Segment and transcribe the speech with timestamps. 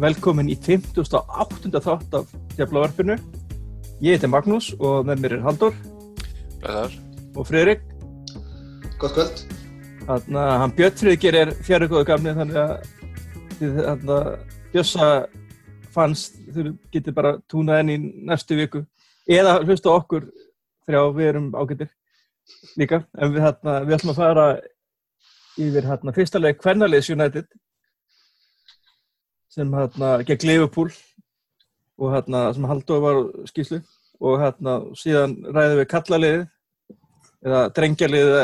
[0.00, 1.70] velkomin í 58.
[1.84, 3.16] þátt af Djaflavarpinu.
[4.02, 5.76] Ég heiti Magnús og með mér er Haldur
[6.62, 6.96] Blæðar.
[7.36, 7.84] og Friðrik.
[8.98, 9.44] Gott kvöld.
[10.04, 12.72] Þannig að hann Björn Friðgir er fjari góðu gamni þannig að
[13.60, 14.28] þannig að
[14.72, 15.08] Bjössa
[15.94, 18.82] fannst þú getur bara túnað enn í næstu viku
[19.30, 20.26] eða hlusta okkur
[20.84, 21.92] þrjá við erum ágættir
[22.76, 24.46] líka en við, þarna, við ætlum að fara
[25.54, 27.46] yfir hérna fyrsta leik Kvernaliðs United
[29.54, 30.90] sem hérna gegn Liverpool
[32.00, 33.78] og hérna sem Haldur var á skýslu
[34.24, 36.42] og hérna síðan ræðum við kallaliðið
[37.44, 38.34] eða drengjaliðið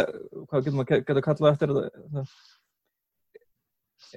[0.46, 2.24] hvað getur maður getur kallað eftir þetta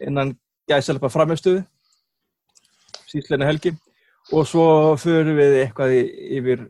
[0.08, 0.36] innan
[0.70, 1.64] gæsalpa framhjöfstuði
[3.14, 3.74] síðleina helgi.
[4.34, 4.66] Og svo
[5.02, 6.64] förum við eitthvað yfir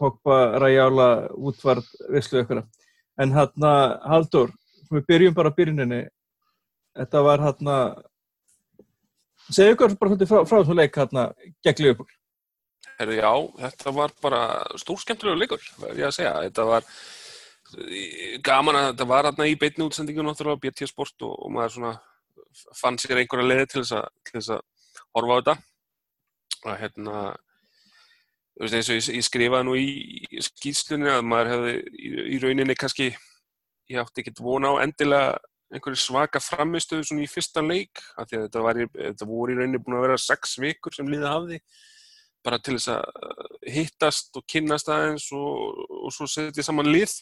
[0.00, 2.62] Pogba, Rajála, útvart, visslu ykkur
[3.20, 3.72] en hérna
[4.08, 4.50] Haldur
[4.92, 6.00] við byrjum bara byrjuninni.
[6.96, 7.76] Þetta var hérna
[9.50, 11.30] segja ykkur bara frá, frá þessu leik hérna
[11.64, 12.10] gegn Liverpool
[13.02, 13.32] Herðu, já,
[13.64, 14.40] þetta var bara
[14.78, 16.32] stór skemmtilegu leikur, verður ég að segja.
[16.46, 16.88] Þetta var
[18.46, 21.92] gaman að þetta var hérna í beitni útsendingu náttúrulega, BT Sport og, og maður svona
[22.78, 24.60] fann sér einhverja leiði til þess að
[25.16, 25.56] horfa á þetta.
[26.62, 27.22] Og hérna,
[28.54, 32.42] þú veist eins og ég, ég skrifaði nú í skýrslunni að maður hefði í, í
[32.44, 33.08] rauninni kannski,
[33.90, 35.40] ég átti ekkert vona á endilega
[35.72, 39.80] einhverju svaka framistöðu svona í fyrsta leik, því að þetta, var, þetta voru í rauninni
[39.82, 41.60] búin að vera sex vikur sem liða hafði
[42.42, 47.14] bara til þess að hittast og kynnast aðeins og, og svo setja saman lið.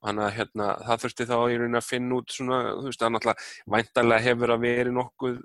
[0.00, 3.12] Þannig að hérna, það þurfti þá í rauninni að finna út svona, þú veist, það
[3.16, 5.42] náttúrulega væntalega hefur að veri nokkuð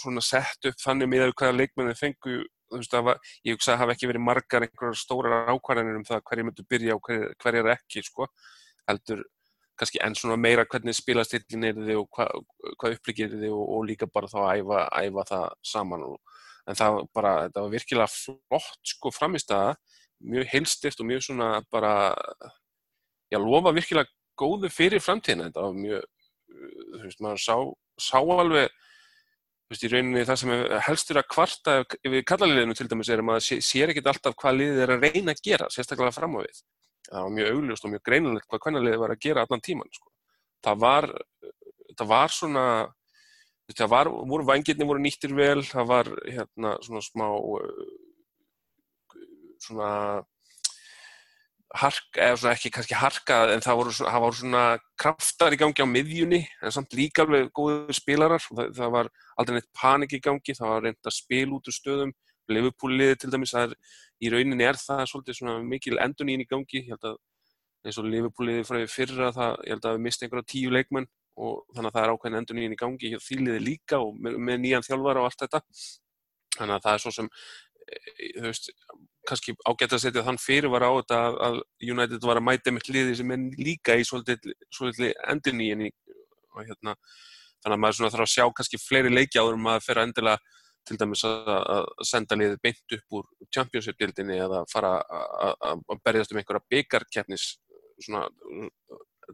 [0.00, 2.38] svona sett upp þannig með hvaða leikmenni fengu
[2.70, 6.24] þú veist, var, ég hugsa að hafi ekki verið margar einhverjar stórar ákvarðanir um það
[6.30, 8.28] hverju myndu byrja og hverju hver er ekki, sko
[8.88, 9.24] heldur
[9.80, 12.44] kannski enn svona meira hvernig spilastillin er þið og hvað
[12.76, 16.78] hva upplýkir þið og, og líka bara þá að æfa, æfa það saman og en
[16.78, 19.74] það bara, þetta var virkilega flott sko framist að
[20.30, 21.92] mjög heilstift og mjög svona bara
[23.32, 24.10] já, lofa virkilega
[24.40, 26.06] góðu fyrir framtíðina, þetta var mjög
[26.50, 27.56] þú veist, maður sá,
[28.00, 30.52] sá alveg þú veist, í rauninni það sem
[30.88, 34.60] helstur að kvarta yfir kallaliðinu til dæmis er að maður sé, sér ekkit alltaf hvað
[34.60, 36.62] liðið er að reyna að gera, sérstaklega fram á við
[37.10, 40.08] það var mjög augljóst og mjög greinilegt hvað kvennaliðið var að gera allan tíman sko.
[40.64, 41.08] það var
[41.98, 42.66] það var svona
[43.76, 47.26] það var, voru vangirni voru nýttir vel, það var hérna svona smá
[49.60, 49.90] svona
[51.78, 54.64] hark, eða svona ekki kannski harka en það voru, það voru svona
[54.98, 59.58] kraftar í gangi á miðjunni, en samt líka alveg góður spilarar, það, það var aldrei
[59.58, 62.14] neitt panik í gangi, það var reynd að spil út úr stöðum,
[62.50, 63.76] Liverpool-liði til dæmis það er,
[64.20, 67.18] í rauninni er það svolítið svona mikil endunín í gangi, ég held að
[67.86, 71.08] eins og Liverpool-liði frá fyrra það, ég held að við misti einhverja tíu leikmenn
[71.40, 74.36] og þannig að það er ákveðin endur nýjan í gangi hjá þýliði líka og með,
[74.36, 75.60] með nýjan þjálfara og allt þetta.
[76.58, 77.30] Þannig að það er svo sem
[78.36, 78.70] þú veist,
[79.28, 82.90] kannski ágætt að setja þann fyrir var á þetta að United var að mæta með
[82.92, 86.96] liði sem er líka í svolítið, svolítið endur nýjan og hérna
[87.60, 90.59] þannig að maður svona þarf að sjá kannski fleiri leiki áður um að fyrir endilega
[90.88, 96.66] til dæmis að senda liðið beint upp úr Championship-dildinni eða fara að berjast um einhverja
[96.72, 97.46] byggarkeppnis
[98.00, 98.26] svona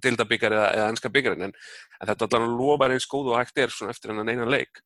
[0.03, 1.57] dildabíkar eða, eða ennska bíkarinn en,
[2.01, 4.83] en þetta allavega lofar eins góð og hægt er eftir hennan einan leik.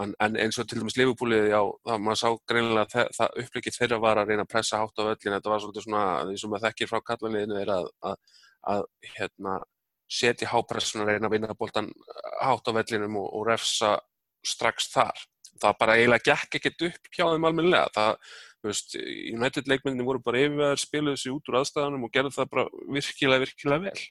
[0.00, 1.58] En, en eins og til dæmis Liverpoolið já,
[1.88, 5.04] það maður sá greinilega það, það upplikið þeirra var að reyna að pressa hátt á
[5.04, 8.38] öllin þetta var svolítið svona því sem maður þekkir frá kallanliðinu er að, að,
[8.72, 8.86] að
[9.18, 9.58] hérna,
[10.12, 11.92] setja hápressun að reyna að vinna bóltan
[12.40, 13.92] hátt á vellinum og, og refsa
[14.48, 15.20] strax þar
[15.62, 17.92] það bara eiginlega gekk ekkert upp hjá þeim almennilega.
[17.94, 18.16] Það
[19.32, 23.42] United leikmenninni voru bara yfirvegar spiluðu sér út úr aðstæðanum og gerðu það bara virkilega,
[23.42, 24.04] virkilega vel.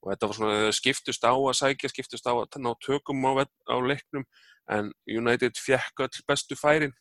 [0.00, 3.76] Og þetta var svona skiptust á að sækja skiptust á að ná tökum á, á
[3.84, 4.24] leiknum
[4.72, 6.94] en United fjekk öll bestu færin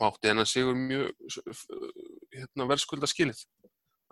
[0.00, 1.10] og átti hennar sigur mjög
[2.32, 3.42] hérna, verðskulda skilið.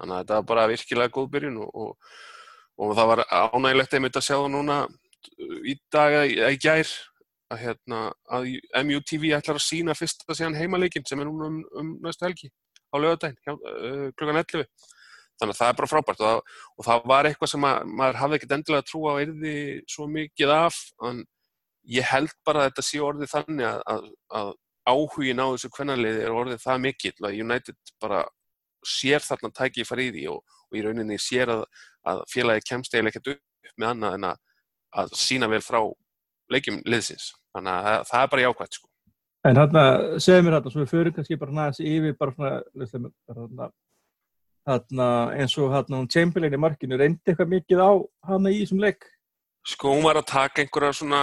[0.01, 2.11] Þannig að þetta var bara virkilega góð byrjun og, og,
[2.81, 4.81] og það var ánægilegt einmitt að sjá það núna
[5.69, 6.93] í dag eða í gær
[7.51, 8.01] að, hérna,
[8.31, 8.49] að
[8.87, 12.51] MUTV ætlar að sína fyrst að síðan heimaleikin sem er núna um, um næstu helgi
[12.91, 14.67] á lögadaginn uh, klukkan 11
[15.41, 18.39] þannig að það er bara frábært og og það var eitthvað sem að, maður hafði
[18.39, 19.55] ekkert endilega trú á erði
[19.91, 21.23] svo mikið af en
[21.91, 24.11] ég held bara að þetta sé orðið þannig að, að,
[24.41, 24.53] að
[24.91, 28.25] áhugin á þessu kvennarliði er orðið það mikill að United bara
[28.87, 33.13] sér þarna tækið farið í því og, og í rauninni sér að félagi kemst eða
[33.13, 35.81] ekkert upp með annað en að sína vel frá
[36.53, 38.89] leikjum liðsins þannig að það, er bara jákvæmt sko.
[39.49, 39.85] En hérna,
[40.21, 42.35] segðu mér þetta, svo við förum kannski bara næðast yfir bara
[42.91, 43.71] svona, hérna,
[44.69, 45.07] hérna
[45.39, 47.91] eins og hérna hún Chamberlain í markinu, reyndi eitthvað mikið á
[48.29, 49.09] hana í þessum leik?
[49.71, 51.23] Sko hún var að taka einhverja svona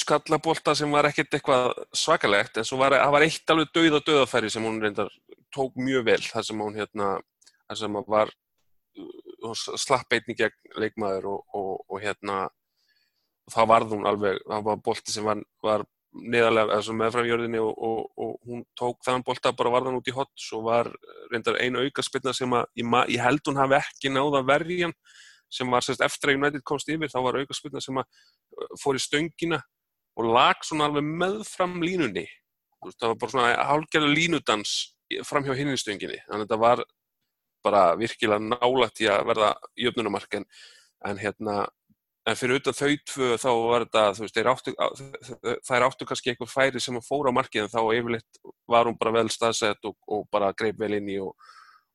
[0.00, 4.50] skallabólta sem var ekkert eitthvað svakalegt en svo var, það var eitt alveg dauða dauðafæri
[4.52, 5.12] sem hún reyndar
[5.54, 7.14] tók mjög vel þar sem hún hérna,
[7.68, 8.34] þar sem að var
[9.80, 12.44] slapp einni gegn leikmaður og, og, og hérna
[13.52, 18.34] þá varð hún alveg, það var bólti sem var, var neðarlega, eða meðframjörðinni og, og
[18.46, 20.90] hún tók þann bólta bara varðan út í hot, svo var
[21.32, 24.94] reyndar einu aukarspilna sem að ég, ég held hún hafi ekki náða verjan
[25.52, 29.02] sem var sérst eftir að United komst yfir þá var aukarspilna sem að fór í
[29.02, 29.60] stöngina
[30.14, 32.24] og lag svona alveg meðfram línunni.
[32.84, 34.74] Það var bara svona hálfgerðu línudans
[35.26, 36.84] fram hjá hinni stönginni þannig að þetta var
[37.64, 39.50] bara virkilega nálægt í að verða
[39.80, 40.46] jöfnunumark en,
[41.08, 41.62] en hérna
[42.24, 44.74] en fyrir auðvitað þau tvö þá var þetta þú veist, áttu,
[45.66, 48.40] það er áttu kannski einhver færi sem að fóra á markið en þá yfirleitt
[48.70, 51.34] var hún bara vel staðsett og, og bara greip vel inn í og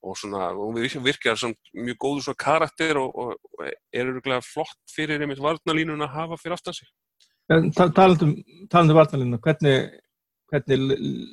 [0.05, 4.93] og svona, og við virkjar sem mjög góðu svona karakter og, og, er öruglega flott
[4.93, 6.87] fyrir einmitt varnalínun að hafa fyrir aftan sig.
[7.49, 8.35] Talandum
[8.71, 9.89] taland um varnalínuna, hvernig,
[10.51, 10.85] hvernig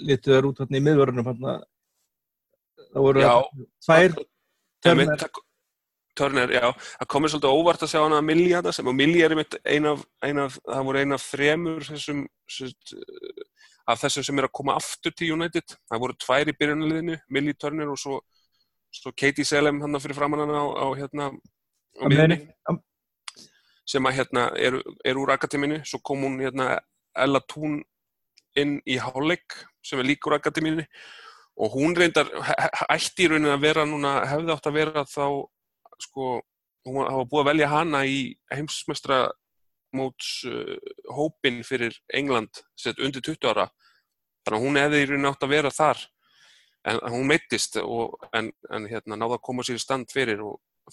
[0.08, 1.56] litur það út hérna í miðvörunum hérna?
[2.87, 3.26] Það voru
[3.87, 4.19] tvær
[4.82, 5.28] törner.
[6.16, 6.66] Törner, já.
[7.00, 9.58] Það komir svolítið óvart að sjá hana að Milli hérna sem, og Milli er einmitt
[9.64, 12.22] ein af, ein af, það voru eina af þremur þessum,
[13.86, 15.76] af þessum sem er að koma aftur til United.
[15.90, 18.22] Það voru tvær í byrjunaliðinu, Milli, Törner og svo
[18.96, 21.30] svo Katie Selem hann fyrir framann hann á, á hérna
[22.00, 22.38] á miðunni
[23.86, 26.80] sem að hérna er, er úr akademínu svo kom hún hérna
[27.16, 27.80] Ella Thun
[28.56, 30.86] inn í Háleik sem er líka úr akademínu
[31.56, 32.28] og hún reyndar
[32.92, 35.26] ætti í raunin að vera núna hefði átt að vera þá
[36.02, 36.40] sko
[36.87, 38.20] hún hafa búið að velja hana í
[38.52, 39.25] heimsmestra
[39.96, 40.76] móts uh,
[41.14, 43.70] hópin fyrir England sett undir 20 ára
[44.46, 46.04] þannig að hún hefði í raunin átt að vera þar
[46.87, 50.43] en hún meittist en, en hérna, náða að koma sér í stand fyrir,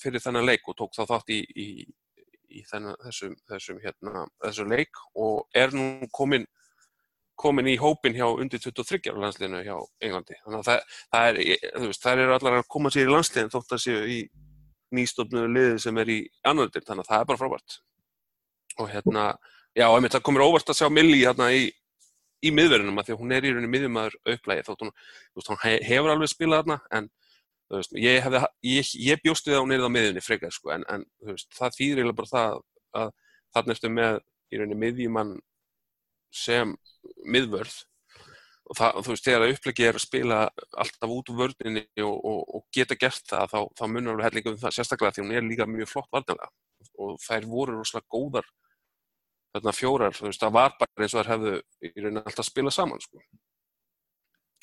[0.02, 1.68] fyrir þennan leik og tók þá þátt í, í,
[2.50, 6.48] í þennan, þessum, þessum, hérna, þessum leik og er nú komin,
[7.40, 10.40] komin í hópin hjá undir 23 landsliðinu hjá Englandi.
[10.46, 11.42] Þannig að það, það er,
[11.86, 14.20] veist, þær eru allar að koma sér í landsliðin þótt að séu í
[14.94, 17.78] nýstofnöðu liði sem er í annardir, þannig að það er bara frábært.
[18.82, 19.24] Og hérna,
[19.78, 21.68] já, einmitt, það komir óvart að sjá Milli hérna í
[22.44, 24.92] í miðverðinum að því að hún er í rauninni miðjumæður auklægi þótt hún,
[25.38, 27.08] veist, hún hefur alveg spilað þarna en
[27.72, 30.84] veist, ég, hefði, ég, ég bjóst við að hún er á miðjunni frekar sko, en,
[30.92, 32.60] en veist, það þýðir eiginlega bara það
[33.00, 33.14] að
[33.56, 35.34] þarna ertu með í rauninni miðjumann
[36.44, 36.76] sem
[37.24, 37.80] miðvörð
[38.64, 40.40] og það, þú veist, þegar upplegið er að spila
[40.84, 44.54] alltaf út úr vörðinni og, og, og geta gert það, þá, þá munur alveg hellinga
[44.54, 46.50] um það sérstaklega því hún er líka mjög flott varnlega
[47.04, 48.48] og þær voru rosalega góðar
[49.54, 52.78] þarna fjórar, þú veist, það var bara eins og þær hefðu í rauninni alltaf spilað
[52.78, 53.22] saman sko.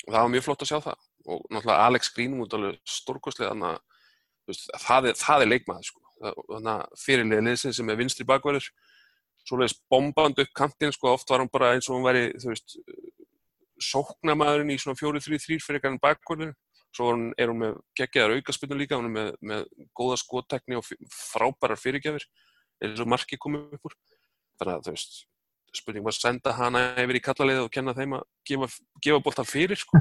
[0.07, 3.77] og það var mjög flott að sjá það og náttúrulega Alex Greenwood alveg stórkostlega þannig
[3.77, 6.01] að það er, það er leikmaður sko.
[6.49, 8.67] þannig að fyrirlega liðsinn sem er vinstri bakverður
[9.47, 12.75] svoleiðis bomband upp kantinn sko, oft var hann bara eins og hann væri þú veist,
[13.85, 16.53] sóknamaðurinn í svona 4-3-3 fyrir einhvern bakverður
[16.91, 21.79] svo er hún með geggeðar aukaspilnu líka, hún er með, með góða skottekni og frábærar
[21.79, 22.25] fyrirgjafir
[22.83, 23.95] eins og marki komið upp úr
[24.59, 25.21] þannig að þú veist
[25.77, 28.67] spurning var að senda hana yfir í kallalið og kenna þeim að gefa,
[29.03, 29.99] gefa bóltan fyrir sko.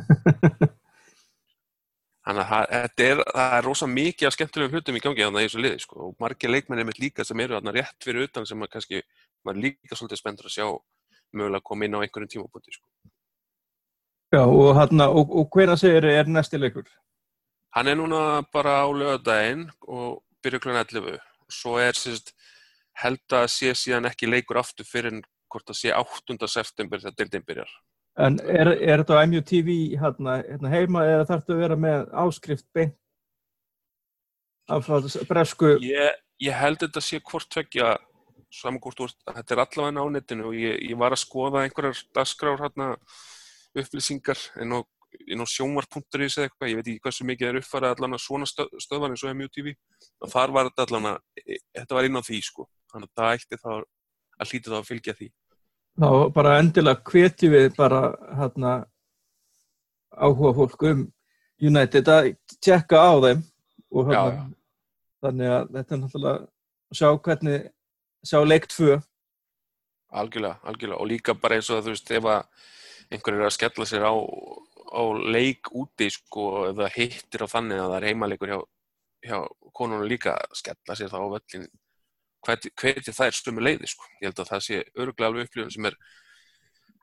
[2.27, 5.63] þannig að það er, það er rosa mikið af skemmtilegum hlutum í gangi á þessu
[5.63, 6.09] liði sko.
[6.09, 9.03] og margir leikmenni með líka sem eru þarna rétt fyrir utan sem að kannski
[9.47, 10.67] maður líka svolítið spenntur að sjá
[11.31, 12.87] mögulega að koma inn á einhverjum tímapunkti sko.
[14.31, 16.87] Já og, hana, og, og hvena segir er næsti leikur?
[17.75, 20.71] Hann er núna bara á lögadaginn og byrju kl.
[20.71, 22.31] 11 og svo er sérst
[23.03, 25.21] held að sé síðan ekki leikur aftur fyrir
[25.51, 26.37] hvort að sé 8.
[26.47, 27.73] september þegar deildin byrjar.
[28.19, 32.07] En er, er þetta á MUTV hérna, hérna heima eða þarf þetta að vera með
[32.23, 32.97] áskrift beint
[34.71, 34.87] af
[35.27, 35.75] bresku?
[35.83, 37.97] Ég, ég held þetta sé hvort tvekja
[38.55, 42.63] samkort úr, þetta er allavega á netinu og ég, ég var að skoða einhverjar dasgrár
[42.63, 42.93] hérna
[43.79, 48.23] upplýsingar en á, á sjómar.is eða eitthvað, ég veit ekki hversu mikið er uppfarað allavega
[48.23, 49.73] svona stöðvar eins og MUTV
[50.21, 52.67] og þar var þetta allavega, e, þetta var inn á því sko.
[52.91, 53.71] Þannig að það ætti þá
[54.41, 55.29] að hlýta þá að fylgja því.
[56.01, 58.01] Þá bara endilega hvetjum við bara
[58.39, 58.75] hérna
[60.11, 61.05] áhuga fólk um
[61.61, 63.43] United að tjekka á þeim
[63.91, 64.47] og hérna,
[65.21, 67.71] þannig að þetta er náttúrulega að sjá hvernig
[68.27, 68.99] sjá leikt tvö.
[70.11, 71.01] Algjörlega, algjörlega.
[71.01, 72.41] Og líka bara eins og þú veist ef að
[73.11, 75.03] einhver er að skella sér á, á
[75.35, 78.59] leik úti sko eða hittir á þannig að það er heimalegur hjá,
[79.27, 79.39] hjá
[79.77, 81.69] konunum líka að skella sér þá á völlin
[82.47, 84.09] hvernig það er stömmu leiði sko.
[84.21, 85.99] ég held að það sé öruglega alveg upplifun sem er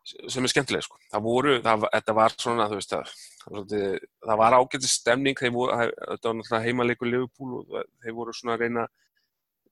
[0.07, 0.99] sem er skemmtileg sko.
[1.11, 2.95] það voru, það, þetta var svona veist,
[3.43, 3.73] það,
[4.23, 8.63] það var ágættið stemning voru, þetta var náttúrulega heimalegur Liverpool og þeir voru svona að
[8.63, 8.87] reyna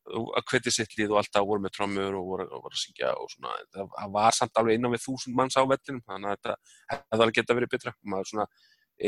[0.05, 3.29] að hveti sitt lið og alltaf voru með trommur og voru, voru að syngja og
[3.31, 7.37] svona, það, var samt alveg innan við þúsund manns á vellinum, þannig að þetta alveg
[7.39, 8.45] geta verið betra, maður svona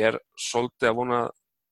[0.05, 1.19] er svolítið að vona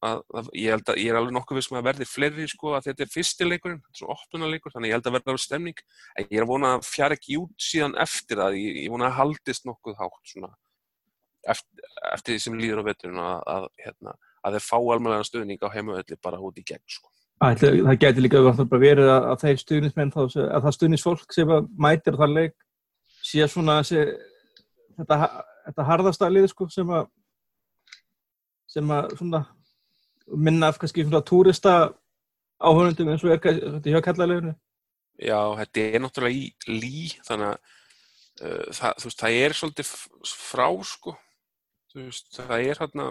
[0.06, 2.76] að, að ég held að ég er alveg nokkuð við sem að verði fleiri sko
[2.78, 5.82] að þetta er fyrstileikurinn, þetta er svo opnunarleikur, þannig ég held að verða alveg stemning,
[6.14, 9.10] en ég er að vona að fjara ekki út síðan eftir það, ég, ég vona
[9.10, 10.54] að haldist nokkuð hátt svona
[11.50, 14.16] eftir, eftir því sem líður á vetturinn að, að, hérna,
[14.46, 17.10] að þeir fá almennlega stöðning á heimaöldi bara út í gegn sko.
[17.44, 18.42] Ætli, það getur líka
[18.80, 21.50] verið að, að þeir stuðnismenn, þá, að það stuðnisfólk sem
[21.84, 22.56] mætir þann leik
[23.26, 24.06] sé svona sé,
[24.96, 25.18] þetta,
[25.66, 27.10] þetta harðastælið sko, sem að
[28.72, 29.42] sem að svona,
[30.32, 31.74] minna af kannski svona túrista
[32.60, 34.56] áhörnundum eins og er þetta hjá kallaleginu
[35.16, 37.60] Já, þetta er náttúrulega í lí þannig að
[38.44, 39.92] uh, það, veist, það er svolítið
[40.28, 41.14] frá sko.
[41.96, 43.06] Veist, það er hérna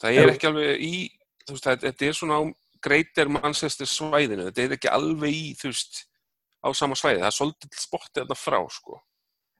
[0.00, 0.94] það er ekki alveg í
[1.52, 2.42] veist, það, þetta er svona á
[2.84, 6.04] Greater Manchester svæðinu, þetta er ekki alveg í þú veist,
[6.64, 9.00] á sama svæði það er svolítið spottið þarna frá sko.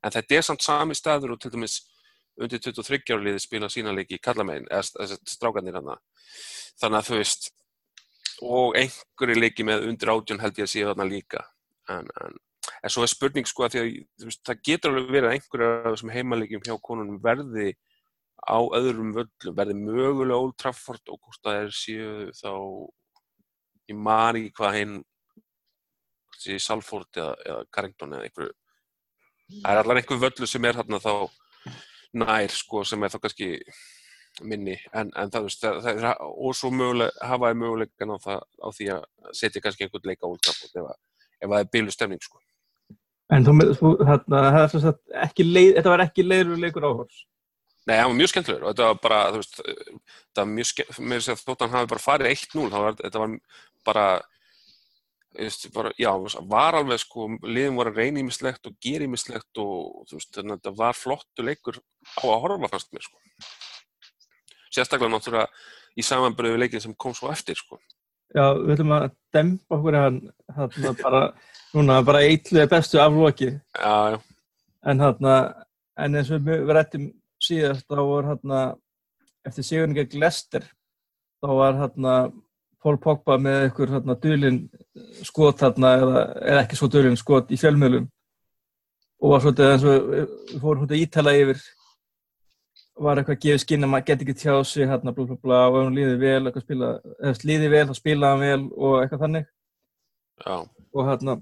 [0.04, 1.80] En þetta er samt sami staður og til dæmis
[2.40, 5.92] undir 23 ára liði spila sína leiki í Kallamegin, eða strákanir hann
[6.80, 7.52] þannig að þú veist
[8.44, 11.44] og einhverju leiki með undir átjón held ég að séu þarna líka.
[11.92, 12.38] En, en,
[12.82, 13.90] en svo er spurning sko að því að
[14.26, 17.74] veist, það getur alveg verið að einhverju af þessum heimalegjum hjá konunum verði
[18.44, 22.52] á öðrum völlum, verði mögulega Old Trafford og hvort það er séu þá
[23.90, 24.94] í mari hvað hinn
[26.44, 28.54] í Salford eða, eða Carrington eða einhverju
[29.54, 31.12] það er allar einhver völlu sem er hérna þá
[32.20, 33.50] nær sko sem er þá kannski
[34.42, 38.88] minni en, en það, það, það er og svo mögulega, hafaði mögulegan á, á því
[38.96, 39.04] að
[39.36, 42.40] setja kannski einhvern leika út ef, ef það er bílu stemning sko.
[43.32, 44.42] En þú, þú hérna,
[45.24, 47.22] ekki leið, þetta var ekki leiður leikur áhors?
[47.84, 51.08] Nei, það var mjög skemmtilegur og þetta var bara, þú veist, þetta var mjög skemmtilegur,
[51.10, 52.70] mér finnst að þóttan hafi bara farið 1-0,
[53.02, 53.34] þetta var
[53.84, 54.06] bara
[55.34, 56.12] Veist, bara, já,
[56.46, 60.52] var alveg sko, liðin voru að reyna ímislegt og gera ímislegt og þú veist, þannig
[60.52, 61.80] að þetta var flottu leikur
[62.22, 63.18] á að horfa fannst mér sko.
[64.70, 65.48] Sérstaklega náttúrulega
[65.98, 67.80] í samanbyrðu leikin sem kom svo eftir sko.
[68.34, 70.22] Já, við ætlum að dempa okkur hann,
[70.54, 71.24] hann bara,
[71.74, 73.50] núna bara eitluði bestu afloki.
[73.74, 74.22] Já, já.
[74.86, 75.30] En hann,
[75.98, 77.10] en eins og við rættum
[77.44, 78.56] síðast, þá voru hann,
[79.44, 80.66] eftir sigurninga Glester,
[81.44, 82.10] þá var hann
[82.84, 84.58] Pól Pogba með einhver hérna, dölin
[85.24, 88.10] skot þarna eða, eða ekki svo dölin skot í fjölmjölum
[89.24, 90.26] og var svolítið eins og við
[90.60, 91.62] fórum svolítið ítala yfir
[93.06, 95.60] var eitthvað að gefa skinn að maður geti ekki tjá sig hérna blá blá blá
[95.62, 98.98] og ef hún líði vel eitthvað spila, eða líði vel þá spilaði hann vel og
[99.00, 99.48] eitthvað þannig
[100.44, 100.54] Já.
[100.92, 101.38] og hérna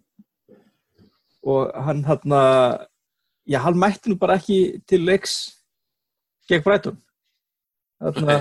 [1.43, 2.41] og hann hérna
[3.51, 5.35] já hann mætti nú bara ekki til leiks
[6.53, 7.01] gegn Bræton
[8.03, 8.39] hérna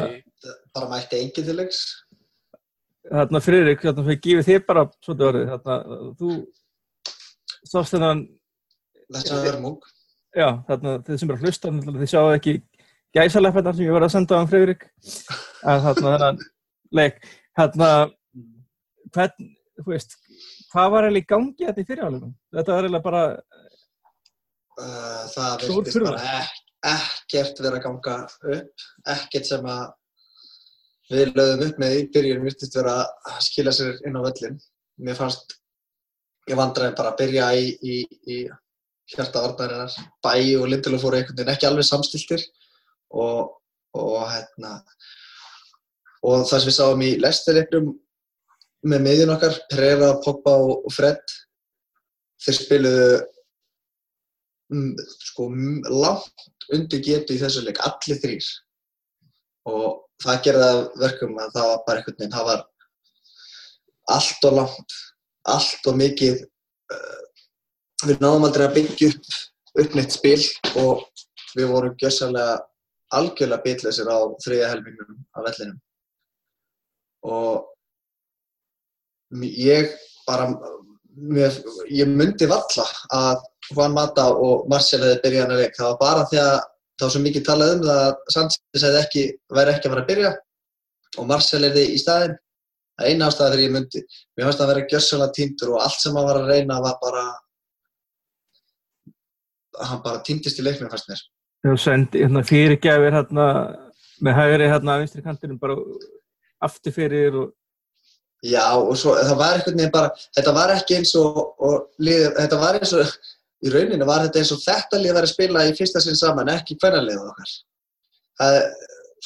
[0.74, 1.82] bara mætti enginn til leiks?
[3.12, 6.30] Þarna Friðrik, þarna fyrir gefið þið bara svolítið orðið, þarna þú
[7.72, 8.22] sást þennan
[9.12, 9.90] Þetta er verðmung
[10.32, 12.54] Já, þarna þið sem að hlusta, þið sjáu ekki
[13.16, 14.86] gæsalepparnar sem ég var að senda á hann Friðrik.
[15.68, 16.38] Að þarna þennan
[16.96, 17.18] leik,
[17.60, 17.90] þarna
[19.12, 19.50] hvern,
[19.82, 20.16] þú veist
[20.72, 22.34] hvað var eiginlega í gangi þetta í fyrirháðunum?
[22.56, 23.24] Þetta var eiginlega bara
[24.80, 26.38] uh, Það verðist bara
[26.88, 28.16] ekkert verið að ganga
[28.56, 29.84] upp, ekkert sem að
[31.12, 34.60] við lögðum upp með í byrjun virtist vera að skila sér inn á völlin.
[35.02, 35.58] Mér fannst
[36.50, 37.98] ég vandraði bara að byrja í, í,
[38.32, 38.38] í
[39.12, 39.98] hjarta orðnarinnar.
[40.24, 42.46] Bæ og Lindelof fóru einhvern veginn ekki alveg samstiltir
[43.12, 43.58] og,
[43.98, 44.78] og, hérna,
[46.24, 47.92] og það sem við sáum í lestirleiknum
[48.92, 51.36] með miðjun okkar, Pereira, Pogba og, og Fred,
[52.42, 53.10] þeir spiluðu
[54.74, 54.96] mm,
[55.28, 55.50] sko,
[55.92, 58.50] langt undir getu í þessu leik, allir þrýr
[59.72, 59.88] og
[60.24, 62.66] það gerði það verkum að það var bara einhvern veginn, það var
[64.16, 64.98] allt og langt,
[65.56, 66.42] allt og mikið,
[66.96, 67.22] uh,
[68.08, 69.40] við náðum aldrei að byggja upp
[69.82, 70.42] uppnýtt spil
[70.82, 71.06] og
[71.56, 72.60] við vorum gjössalega
[73.16, 75.80] algjörlega bitleysir á þriðja helmingunum af vellinum.
[77.28, 77.68] Og
[79.42, 79.94] ég
[80.28, 80.48] bara,
[81.16, 81.56] mér,
[81.92, 83.42] ég myndi valla að
[83.72, 87.06] Juan Mata og Marcel hefði byrjað hann að leik, það var bara því að það
[87.06, 89.26] var svo mikið talað um það að Sanchez ekki,
[89.58, 90.32] væri ekki að fara að byrja
[91.18, 94.66] og Marcel þið í staðin það er eina ástæða þegar ég myndi mér fannst það
[94.66, 97.24] að vera gjössalega týndur og allt sem hann var að reyna var bara
[99.82, 101.24] hann bara týndist í leiknum fannst mér.
[101.62, 103.48] Já, sendi hérna, fyrirgæfir hérna,
[104.22, 105.78] með hægri hérna að vinstri kantinum bara
[106.66, 107.52] aftur fyrir og
[108.42, 112.24] Já og svo það var eitthvað nefn bara þetta var ekki eins og, og lið,
[112.40, 113.12] þetta var eins og
[113.62, 116.50] í rauninu var þetta eins og þetta lið var að spila í fyrsta sinn saman,
[116.50, 117.52] ekki hvernarliðið okkar.
[118.42, 118.58] Það,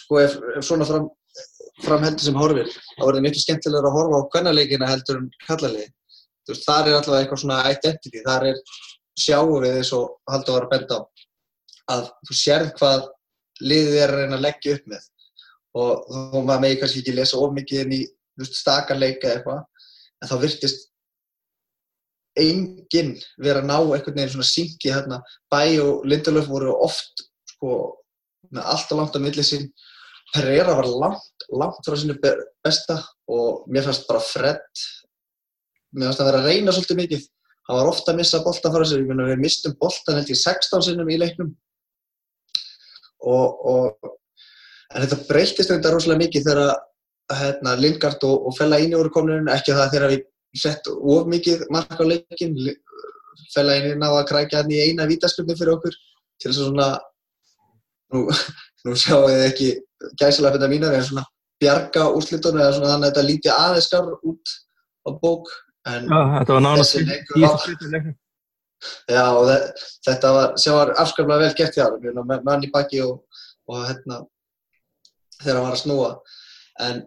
[0.01, 1.07] sko, ef, ef svona fram,
[1.85, 5.89] framheldur sem horfir þá er það miklu skemmtilegur að horfa á kvennarleikina heldur en kallarlegi
[6.45, 8.61] þú veist, þar er alltaf eitthvað svona identity þar er
[9.19, 11.01] sjáum við eins og haldur að vera benda á
[11.95, 13.09] að þú sérð hvað
[13.63, 15.09] liðið er að reyna að leggja upp með
[15.75, 18.01] og þó maður megi kannski ekki lesa of mikið inn í
[18.43, 19.63] stakarleika eitthvað
[20.21, 20.89] en þá virtist
[22.35, 25.21] enginn vera að ná einhvern veginn svona syngi hérna.
[25.51, 27.23] Bæ og Lindelöf voru oft
[27.53, 27.75] sko
[28.51, 29.69] með alltaf langt á millið sín.
[30.33, 32.99] Pereira var langt, langt frá sinu besta
[33.31, 34.65] og mér fannst bara Fred
[35.95, 37.27] mér fannst að vera að reyna svolítið mikið.
[37.65, 39.05] Hann var ofta að missa boltan frá sér.
[39.07, 41.53] Við mistum boltan held ég 16 sinnum í leiknum.
[43.25, 44.11] Og, og
[44.91, 46.75] en þetta breytist þetta rosalega mikið þegar
[47.33, 51.97] hérna, Lingard og, og Fellaini voru komin ekki það þegar við sett of mikið mark
[51.99, 52.57] á leikin
[53.53, 56.89] Fellaini náða að krækja hann í eina vítaskjöfni fyrir okkur til þess að svona
[58.13, 58.25] nú,
[58.85, 59.71] nú sjáum við ekki
[60.19, 61.25] gæsilega fyrir mínar en svona
[61.61, 64.55] bjarga úrslitunum eða svona þannig að þetta líti aðeins skar út
[65.05, 65.49] á bók.
[65.85, 66.63] En Já, þetta var
[67.95, 68.15] leiknum.
[69.09, 69.51] Já, og
[70.05, 73.41] þetta var, var afskaplega vel gert hann, með mann í baki og,
[73.71, 74.19] og hérna,
[75.39, 76.09] þegar hann var að snúa.
[76.85, 77.03] En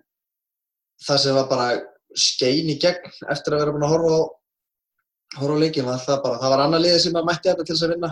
[1.07, 1.69] það sem var bara
[2.19, 4.23] skein í gegn eftir að vera búin að horfa á,
[5.38, 7.75] horfa á leikin var það bara, það var annar liðið sem að mætti þetta til
[7.75, 8.11] þess að vinna.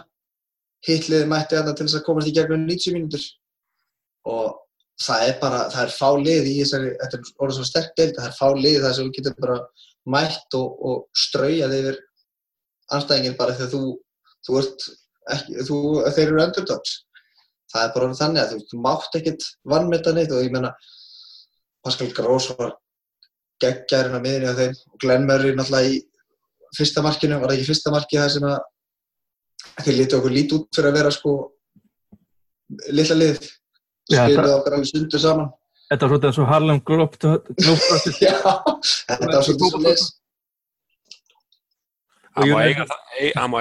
[0.87, 3.26] Hittliðið mætti þetta til þess að komast í gegnum 90 mínútur.
[4.26, 4.47] Og
[5.07, 8.19] það er bara, það er fá lið í þessari, þetta er orðið svona sterk deild,
[8.19, 9.59] það er fá lið þar sem við getum bara
[10.16, 11.99] mætt og, og straujaði yfir
[12.97, 13.83] anstæðingin bara þegar þú,
[14.47, 14.87] þú ert
[15.35, 15.81] ekki, þú,
[16.16, 16.95] þeir eru underdogs.
[17.73, 20.73] Það er bara þannig að þú, þú mátt ekkert vannmynda neitt og ég menna
[21.87, 22.75] Pascal Gross var
[23.62, 26.00] geggjærinn á miðinni á þeim og Glenn Murray náttúrulega í
[26.76, 28.59] fyrsta markinu, var það ekki fyrsta marki það sem að
[29.85, 31.37] þeir lítið okkur lítið út fyrir að vera sko
[32.90, 33.40] lilla lið,
[34.11, 35.50] spiluð okkar alveg sundu saman.
[35.87, 38.07] Þetta var svolítið eins og Harlem Globetrotters.
[38.26, 38.37] Já,
[39.07, 40.07] þetta var svolítið svo les.
[42.37, 42.85] Hann má eiga,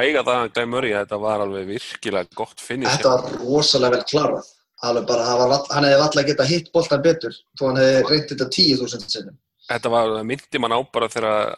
[0.01, 2.97] eiga það að Glenn Murray að þetta var alveg virkilega gott finish.
[2.97, 4.49] Þetta var rosalega vel klarað.
[4.83, 8.79] Bara, var, hann hefði alltaf getað hitt boltan betur þó hann hefði reyndið þetta tíu
[8.81, 9.37] þúsund sinnum.
[9.65, 11.53] Þetta var, myndi mann á bara þegar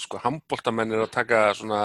[0.00, 1.80] sko handboltamenn er að taka svona,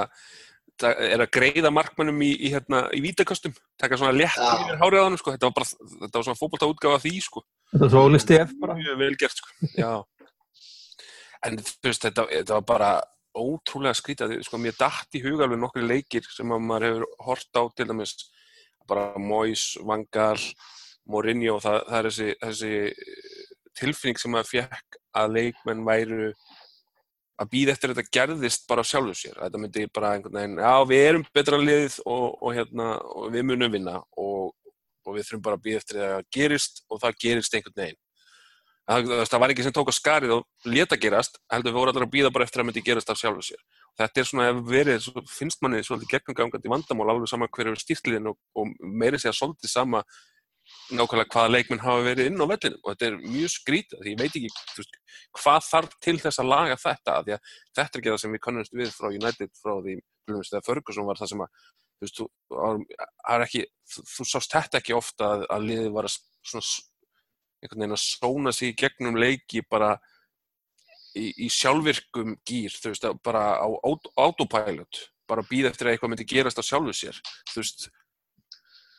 [0.85, 4.53] er að greiða markmannum í, í, hérna, í vítakostum, taka svona létt ja.
[4.61, 7.43] yfir háriðanum sko, þetta var bara, þetta var svona fókbaltaútgáða því sko.
[7.73, 8.77] Þetta var svo listi F bara.
[8.79, 9.91] Mjög vel gert sko, já.
[11.47, 12.93] En þú veist, þetta, þetta var bara
[13.37, 17.59] ótrúlega skrítið, sko, mér dætt í huga alveg nokkru leikir sem að maður hefur hort
[17.59, 18.15] á til dæmis
[18.89, 20.37] bara Mois, Vangal,
[21.07, 22.71] Mourinho, það, það er þessi, þessi
[23.77, 26.31] tilfinning sem maður fekk að leikmenn væru
[27.37, 30.73] að býða eftir að þetta gerðist bara sjálfur sér, þetta myndi bara einhvern veginn, já
[30.89, 34.55] við erum betra liðið og, og, hérna, og við munum vinna og,
[35.05, 38.01] og við þurfum bara að býða eftir að það gerist og það gerist einhvern veginn
[38.87, 42.07] það, það var ekki sem tók að skarið og leta gerast, heldur við vorum allir
[42.07, 43.61] að býða bara eftir að myndi gerast af sjálfu sér.
[43.97, 48.37] Þetta er svona, verið, finnst manni svolítið gegnumgangandi vandamál, alveg sama hver eru stýrliðin og,
[48.57, 50.03] og meiri segja svolítið sama
[50.91, 52.81] nákvæmlega hvaða leikminn hafa verið inn á vellinum.
[52.83, 54.99] Og þetta er mjög skrítið því ég veit ekki veist,
[55.39, 58.43] hvað þarf til þess að laga þetta því að þetta er ekki það sem við
[58.45, 59.97] kannumst við frá United frá því
[60.67, 62.27] Ferguson var það sem að þú, veist, þú,
[63.37, 66.65] ekki, þú, þú sást þetta ekki ofta að, að liðið var svona
[67.63, 69.95] einhvern veginn að sóna sig gegnum leiki bara
[71.17, 76.27] í, í sjálfvirkum gýr, þú veist, bara á autopilot, bara býð eftir að eitthvað myndi
[76.29, 77.19] gerast á sjálfu sér,
[77.51, 77.87] þú veist,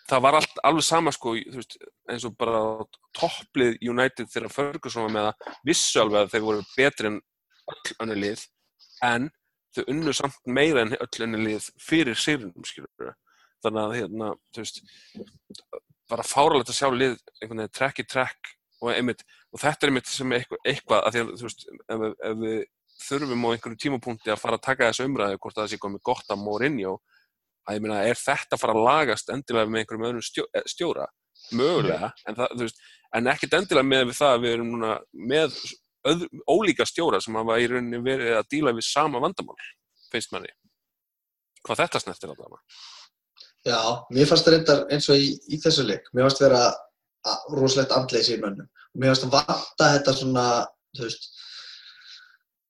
[0.08, 1.78] það var allt, alveg sama sko, veist,
[2.10, 2.62] eins og bara
[3.16, 7.20] topplið United þegar Ferguson var með að vissu alveg að þeir voru betri en
[7.74, 8.44] öll önnu lið,
[9.04, 9.30] en
[9.76, 13.14] þau unnu samt meira en öll önnu lið fyrir sérunum, skilur
[13.64, 14.82] þannig að, hérna, þú veist,
[16.08, 19.92] bara fáralegt að sjá lið einhvern veginn trekk í trekk og, einmitt, og þetta er
[19.92, 21.64] einmitt sem eitthvað, eitthvað að því að þú veist,
[21.94, 22.58] ef, ef við
[22.98, 26.34] þurfum á einhverju tímapunkti að fara að taka þessu umræðu hvort það sé komið gott
[26.34, 26.98] að Mourinho
[27.68, 30.64] að ég meina, er þetta að fara að lagast endilega með einhverjum öðrum stjó, eh,
[30.66, 31.08] stjóra?
[31.54, 32.80] Mögulega, en, það, veist,
[33.14, 34.94] en ekkert endilega með við það að við erum núna
[35.32, 35.58] með
[36.08, 39.56] öð, ólíka stjóra sem hafa í rauninni verið að díla við sama vandamál,
[40.12, 40.50] feist manni.
[41.66, 42.60] Hvað þetta snertir allavega.
[43.68, 43.80] Já,
[44.14, 46.08] mér fannst það reyndar eins og í, í þessu leik.
[46.14, 46.62] Mér fannst það vera
[47.56, 48.68] rosalegt andleysi í mönnum.
[48.98, 50.46] Mér fannst það vanta þetta svona,
[50.98, 51.28] veist,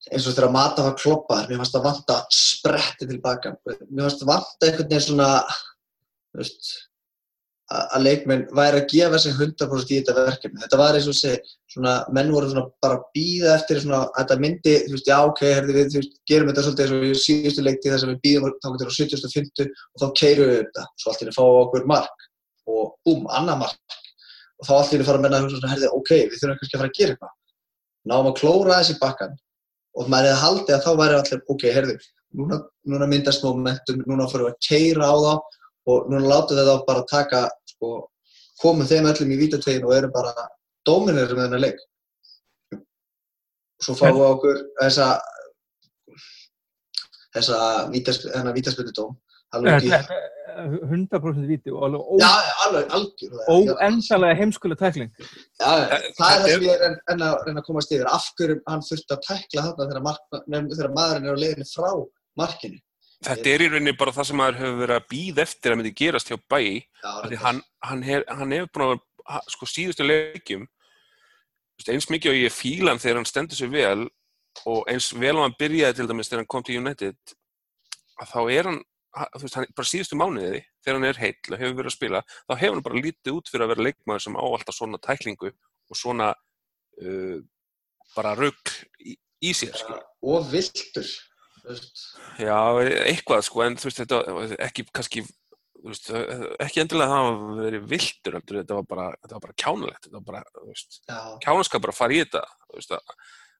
[0.09, 3.55] eins og þegar Mata var kloppaður, mér fannst það vanta spretti tilbaka.
[3.65, 5.31] Mér fannst það vanta einhvern veginn svona,
[6.37, 6.71] veist,
[7.69, 10.61] að leikmenn væri að gefa sig 100% í þetta verkefni.
[10.63, 14.23] Þetta var eins og segi, svona, menn voru svona bara að býða eftir svona, að
[14.23, 17.65] þetta myndi, þú veist, já, ok, herði við, veist, gerum þetta svolítið eins og síðustu
[17.67, 21.13] leikti þess að við býðum þá til á 70.50 og þá keirum við þetta, svo
[21.13, 22.27] allt er að fá okkur mark
[22.69, 23.98] og búm, annað mark
[24.59, 26.97] og þá allir fara að menna svona, herði, ok, við þurfum kannski að fara að
[26.99, 27.35] gera eitthvað.
[28.09, 29.35] Náum að klóra þessi bakkan
[29.99, 31.95] og maður hefði haldið að þá væri allir, ok, herði,
[32.39, 32.59] núna,
[32.91, 35.31] núna myndast momentum, núna fyrir við að keira á þá
[35.89, 37.93] og núna látum við þá bara taka, sko,
[38.61, 40.47] komum þeim öllum í vítategin og erum bara
[40.87, 41.79] dóminir með þennan leik.
[43.79, 45.07] Og svo fáum við okkur þessa,
[47.37, 47.59] þessa
[47.93, 49.15] vítaspildu dóm.
[50.59, 50.89] Alveg ekki.
[50.95, 52.29] 100% viti og alveg ó, Já,
[52.65, 53.47] alveg, algjörlega.
[53.55, 55.11] óendalega heimskulega tækling.
[55.19, 55.25] Eh,
[55.59, 58.07] það er það þetta sem ég er enn- að reyna að komast yfir.
[58.13, 61.67] Af hverju hann þurfti að tækla þarna þegar, mark, nefn, þegar maðurinn er á leiðinni
[61.73, 61.91] frá
[62.37, 62.79] markinu.
[63.19, 65.95] Þetta er í rauninni bara það sem maður hefur verið að býða eftir að myndi
[65.99, 70.67] gerast hjá af því hann, hann, hef, hann hefur búin að sko síðustu leikjum
[71.89, 74.07] eins mikið og ég fíla hann þegar hann stendur sér vel
[74.65, 77.15] og eins vel og hann byrjaði til dæmis þegar hann kom til United
[78.19, 81.53] að þá er hann, ha- þú veist, hann bara síðustu mánuði þegar hann er heill
[81.53, 84.25] og hefur verið að spila þá hefur hann bara lítið út fyrir að vera leikmaður
[84.25, 86.29] sem á alltaf svona tæklingu og svona
[87.01, 87.39] uh,
[88.15, 90.05] bara rugg í, í sér skilur.
[90.21, 91.09] og viltur.
[92.39, 92.55] Já,
[93.05, 94.19] eitthvað sko, en þú veist, þetta
[94.65, 95.21] ekki kannski,
[95.85, 96.07] veist,
[96.63, 101.97] ekki endilega það að verið viltur, heldur, þetta var bara, bara kjánulegt, þetta var bara,
[101.99, 102.41] fara í þetta,
[102.73, 103.13] veist, að,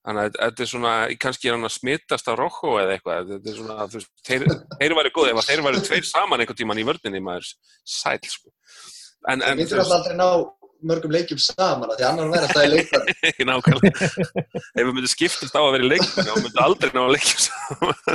[0.10, 0.94] þannig að þetta er svona,
[1.24, 4.46] kannski er hann að smittast á Rokko eða eitthvað, þetta er svona, þú veist, þeir,
[4.80, 7.52] þeir væri góði, ef þeir væri tveir saman einhvern tíman í vördinni, maður,
[7.84, 8.54] sæl, sko.
[9.30, 10.30] En, en, við þurfum alltaf aldrei ná
[10.90, 13.14] mörgum leikjum saman af því annar verður alltaf í leikmann.
[13.30, 17.02] ekki nákvæmlega, ef við myndum skiptast á að vera í leikmenni, þá myndum aldrei ná
[17.04, 17.96] að leikja saman.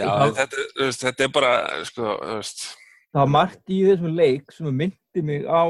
[0.00, 1.54] Já, þetta, veist, þetta er bara,
[1.88, 2.62] sko, þú veist,
[3.10, 5.66] Það var margt í þessum leik sem myndi mig á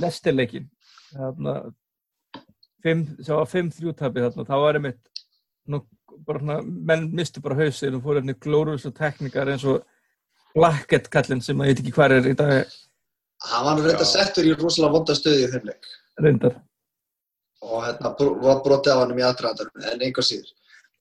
[0.00, 0.70] lestirleikin.
[1.12, 1.56] Þarna,
[2.82, 5.00] sem var 5-3 tapið þarna, þá var einmitt,
[5.70, 5.82] nú,
[6.26, 9.82] bara svona, menn mistu bara hausinn og fór einnig glóruðs og teknikar eins og
[10.52, 12.72] Blackett kallinn sem að ég veit ekki hvað er í dag
[13.42, 14.10] Hann var nú reynda Já.
[14.12, 15.88] settur í rosalega vonda stöði í þeim leik
[16.22, 16.58] reyndar.
[17.62, 18.10] og hérna
[18.42, 20.50] var brotið á hann í aðdraðandarum en einhver síður.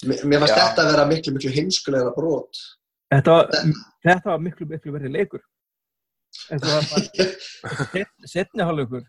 [0.06, 2.60] Mér fannst þetta að vera miklu, miklu heimskulegra brot.
[3.12, 3.50] Þetta var,
[4.06, 5.41] þetta var miklu, miklu verið leikur.
[6.48, 9.04] Þetta var bara setni hálfleikur.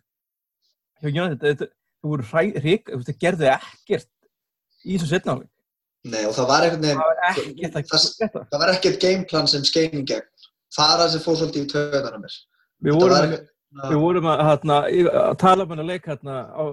[1.03, 2.25] Hjá United, þetta, það voru
[2.62, 4.09] hrík, þetta gerði ekkert
[4.85, 5.49] í þessum setni hálfleik.
[6.05, 10.05] Nei, og það var Það ekkert að Það- það var ekkert gameplan sem skein í
[10.11, 10.27] gegn.
[10.75, 12.35] Það er það sem fór svolítið í töðan á mér.
[12.83, 14.41] Við vorum, var við eitthvað- vorum að,
[14.91, 16.65] í- að tala um hennar leik hérna, á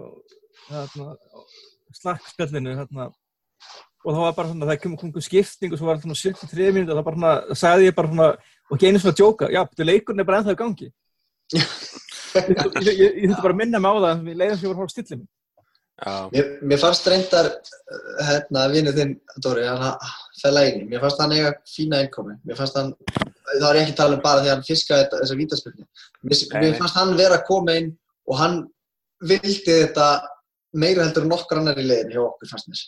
[0.70, 1.18] hérna,
[2.00, 3.06] slakkspjallinu hérna,
[4.06, 6.72] og það var bara svona, það kom komið skipting og svo var það svona 73
[6.74, 8.28] mínútur og það bara svona, sagði ég bara svona,
[8.70, 10.89] og ekki einu svona að djóka, já, þetta leikurinn er bara ennþá í gangi.
[12.36, 15.28] Ég, þurfti bara að minna mig á það, við leiðum var að hóra stillinu.
[16.00, 17.52] já, Mér, mér fannst reyndar
[18.30, 19.13] hérna vinnu þinn,
[19.44, 20.12] Dóri, hann
[20.42, 22.38] Fellaini, mér fannst hann eiga fína innkomi.
[22.48, 22.94] Mér fannst hann,
[23.50, 25.88] þá er ég ekki að tala um bara því að hann fiskaði þessa vítaspilni.
[26.24, 27.92] Mér, mér fannst hann vera að koma inn
[28.30, 28.62] og hann
[29.28, 30.08] vildi þetta
[30.80, 32.84] meira heldur en nokkur annar í leiðin hjá okkur fannst mér.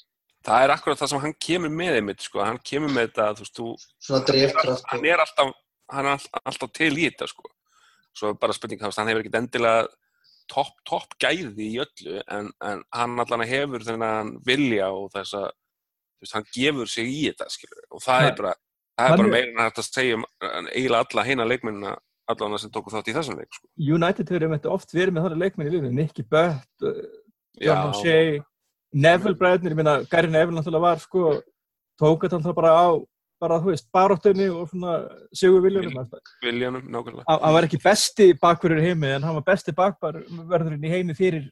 [0.47, 3.45] það er akkurat það sem hann kemur með einmitt, sko, hann kemur með þetta, þú
[3.45, 5.51] veist, þú, Svona drifkraft hann er alltaf,
[5.91, 7.51] hann er alltaf, alltaf til í þetta, sko.
[8.17, 9.87] Svo bara spurning, veist, hann hefur ekkert endilega
[10.51, 15.49] topp, topp gæði í öllu, en, en hann allan hefur þennan vilja og þess að,
[16.33, 18.53] hann gefur sig í þetta, skilur, og það er bara,
[18.99, 21.95] það er bara meira en hægt að segja um en eiginlega alla heina leikmennina,
[22.31, 23.67] allan sem tóku þátt í þessum leik, sko.
[23.79, 26.99] United hefur einmitt oft verið með þannig leikmenn í liðinu, Nicky Butt, uh,
[27.61, 28.41] John O'Shea,
[28.91, 31.33] Neville bræðnir, ég meina, Gary Neville náttúrulega var, sko,
[31.99, 32.87] tók þetta náttúrulega bara á,
[33.41, 34.95] bara, þú veist, baráttunni og svona
[35.35, 36.05] sigur viljónum.
[36.43, 37.25] Viljanum, nákvæmlega.
[37.27, 41.47] Hann var ekki besti bakverður í heimi, en hann var besti bakverðurinn í heimi fyrir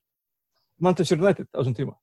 [0.79, 1.95] Manchester United á þessum tíma.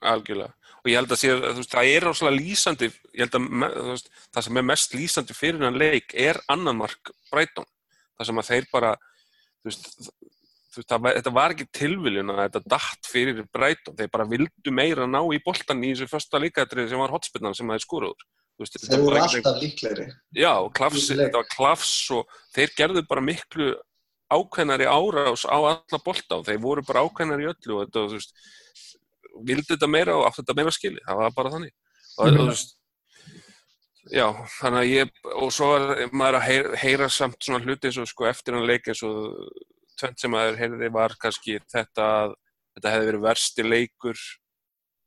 [0.00, 0.54] Algjörlega.
[0.80, 4.10] Og ég held að sé, þú veist, það er rosalega lýsandi, ég held að veist,
[4.32, 7.68] það sem er mest lýsandi fyrir hann leik er annan mark Brighton.
[8.16, 8.94] Það sem að þeir bara,
[9.60, 9.90] þú veist,
[10.72, 13.96] þú veist það, var- þetta var ekki tilviljun að þetta datt fyrir Brighton.
[14.00, 17.68] Þeir bara vildu meira ná í boltan í þessu första líkatrið sem var hotspinnan sem
[17.68, 18.24] þeir skoruður.
[18.24, 20.06] Þú veist, þetta Þeir voru alltaf líklegri.
[20.36, 23.70] Já, klafs, þetta var klafs og þeir gerðu bara miklu
[24.30, 28.18] ákveðnari árás á alla bolta og þeir voru bara ákveðnari í öllu og þetta, þú
[28.18, 28.44] veist,
[29.48, 31.72] vildi þetta meira og átti þetta meira skili, það var bara þannig.
[31.72, 32.76] Og, og, meina- þú veist,
[34.10, 34.26] já,
[34.58, 38.08] þannig að ég, og svo var maður að heyra, heyra samt svona hluti eins og
[38.10, 39.50] sko eftir hann leik eins og
[40.00, 42.36] tvent sem maður heyrði var kannski þetta að
[42.76, 44.20] þetta hefði verið versti leikur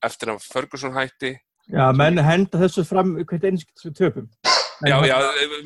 [0.03, 1.31] eftir að Ferguson hætti
[1.71, 4.27] Já, menn henda þessu fram hvert eins sem töpum.
[4.83, 5.15] Já, já,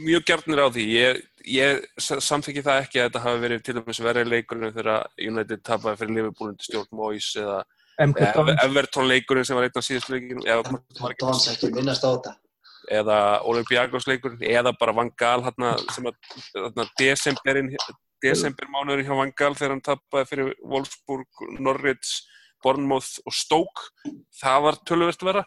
[0.04, 0.84] mjög gjarnir á því.
[0.94, 5.64] Ég, ég samþykki það ekki að þetta hafi verið til dæmis verið leikurinn þegar United
[5.66, 7.64] tapaði fyrir Liverpool undir stjórn Moyes eða.
[7.98, 11.16] Everton leikurinn sem var einn af síðust leikurinn eða, hvort það var
[11.56, 12.36] ekki- minnast á þetta.
[12.92, 13.16] eða
[13.50, 16.14] Olympiakos leikurinn eða bara Van Gaal hérna, sem að
[16.54, 17.74] hérna, desemberinn
[18.24, 21.28] desembermánuður hjá Vangal þegar hann tappaði fyrir Wolfsburg,
[21.60, 22.14] Norwich,
[22.64, 23.92] Bournemouth og Stoke.
[24.40, 25.46] Það var tölvöld vera.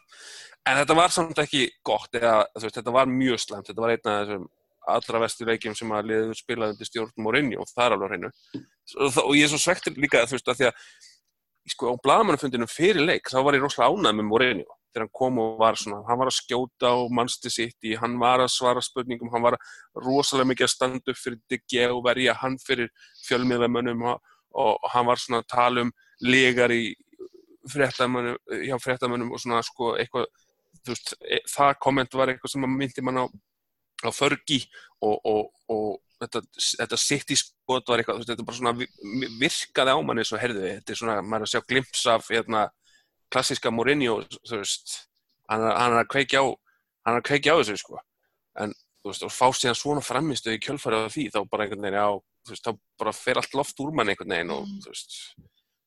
[0.69, 3.71] En þetta var samt ekki gott, eða, veist, þetta var mjög slemt.
[3.71, 4.49] Þetta var einn af þessum
[4.91, 8.31] allra vestu leikjum sem að liður spilaði undir stjórn Mourinho og það er alveg hreinu.
[8.97, 10.85] Og, og ég er svo svektur líka þú veist að því að
[11.71, 15.39] sko, á blagamannafundinum fyrir leik þá var ég rosalega ánæg með Mourinho þegar hann kom
[15.39, 18.83] og var svona, hann var að skjóta á mannstu sitt í, hann var að svara
[18.83, 19.57] spurningum, hann var
[19.95, 22.91] rosalega mikið að standa upp fyrir digge og verja hann fyrir
[23.29, 25.93] fjölmiðamönnum og, og hann var svona að tala um
[26.25, 26.95] legar í
[27.71, 30.29] fréttamönnum, hjá fréttamönnum og svona sko eitthvað,
[30.81, 33.27] þú veist, e, það komment var eitthvað sem myndi mann á,
[34.07, 34.63] á förgi
[35.05, 36.43] og, og, og þetta,
[36.81, 38.75] þetta sitt í skot var eitthvað, veist, þetta bara svona
[39.41, 42.67] virkaði á manni svo herðu, þetta er svona, maður er að sjá glimps af hérna
[43.31, 44.97] klassiska Mourinho, þú veist,
[45.51, 46.47] hann er, hann er að kveikja á,
[47.07, 48.01] hann er að kveikja á þessu, sko,
[48.65, 51.87] en, þú veist, og fá síðan svona framistuð í kjölfarið af því, þá bara einhvern
[51.87, 52.09] veginn, já,
[52.45, 54.83] þú veist, þá bara fer allt loft úr manni einhvern veginn og, mm.
[54.85, 55.17] þú veist,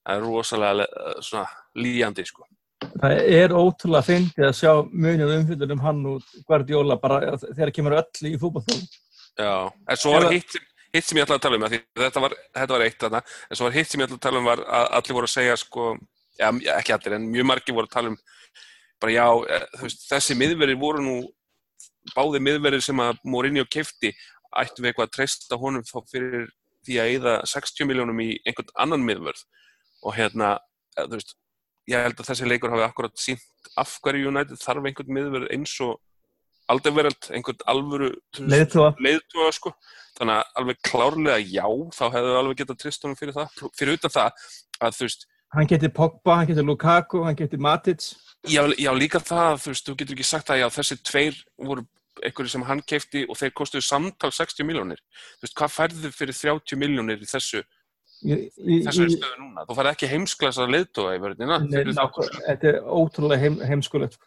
[0.03, 0.87] það er rosalega,
[1.23, 1.45] svona,
[1.79, 2.45] líjandi, sko.
[2.83, 7.97] Það er ótrúlega fyndið að sjá munið umfylgur um hann og Guardiola bara þegar kemur
[8.01, 9.01] öll í fútballþjóðum.
[9.39, 10.59] Já, en svo var hitt
[10.93, 11.67] hitt sem ég ætlaði að tala um,
[12.03, 14.41] þetta var, þetta var eitt þarna, en svo var hitt sem ég ætlaði að tala
[14.41, 15.85] um var að allir voru að segja, sko,
[16.37, 18.17] já, ekki allir, en mjög margir voru að tala um,
[19.01, 21.15] bara já, eh, veist, þessi miðverðir voru nú,
[22.13, 24.13] báði miðverðir sem að Mourinho kefti,
[24.61, 26.45] ættu við eitthvað að treysta honum fyrir
[26.85, 29.41] því að eða 60 miljónum í einhvern annan miðverð
[30.03, 30.55] og hérna,
[30.97, 31.35] þú veist,
[31.89, 35.73] ég held að þessi leikur hafi akkurat sínt af hverju United þarf einhvern miðverð eins
[35.83, 35.97] og
[36.71, 39.73] aldrei verið einhvern alvöru leiðtúa sko.
[40.17, 41.65] þannig að alveg klárlega já
[41.97, 44.45] þá hefðu alveg getað tristunum fyrir það fyrir utan það
[44.79, 48.07] að þú veist Hann getur Pogba, hann getur Lukaku, hann getur Matic
[48.49, 51.85] Já, já líka það, þú veist, þú getur ekki sagt að já, þessi tveir voru
[52.23, 54.99] einhverju sem hann keipti og þeir kostuðu samtal 60 miljónir.
[55.37, 57.61] Þú veist, hvað færðu þið fyrir 30 miljónir í þessu
[58.23, 59.65] þessu stöðu núna?
[59.67, 61.59] Þú færði ekki heimsklasa leðtóa í verðina.
[61.65, 64.17] Nei, þetta er ótrúlega heim, heimskulegt.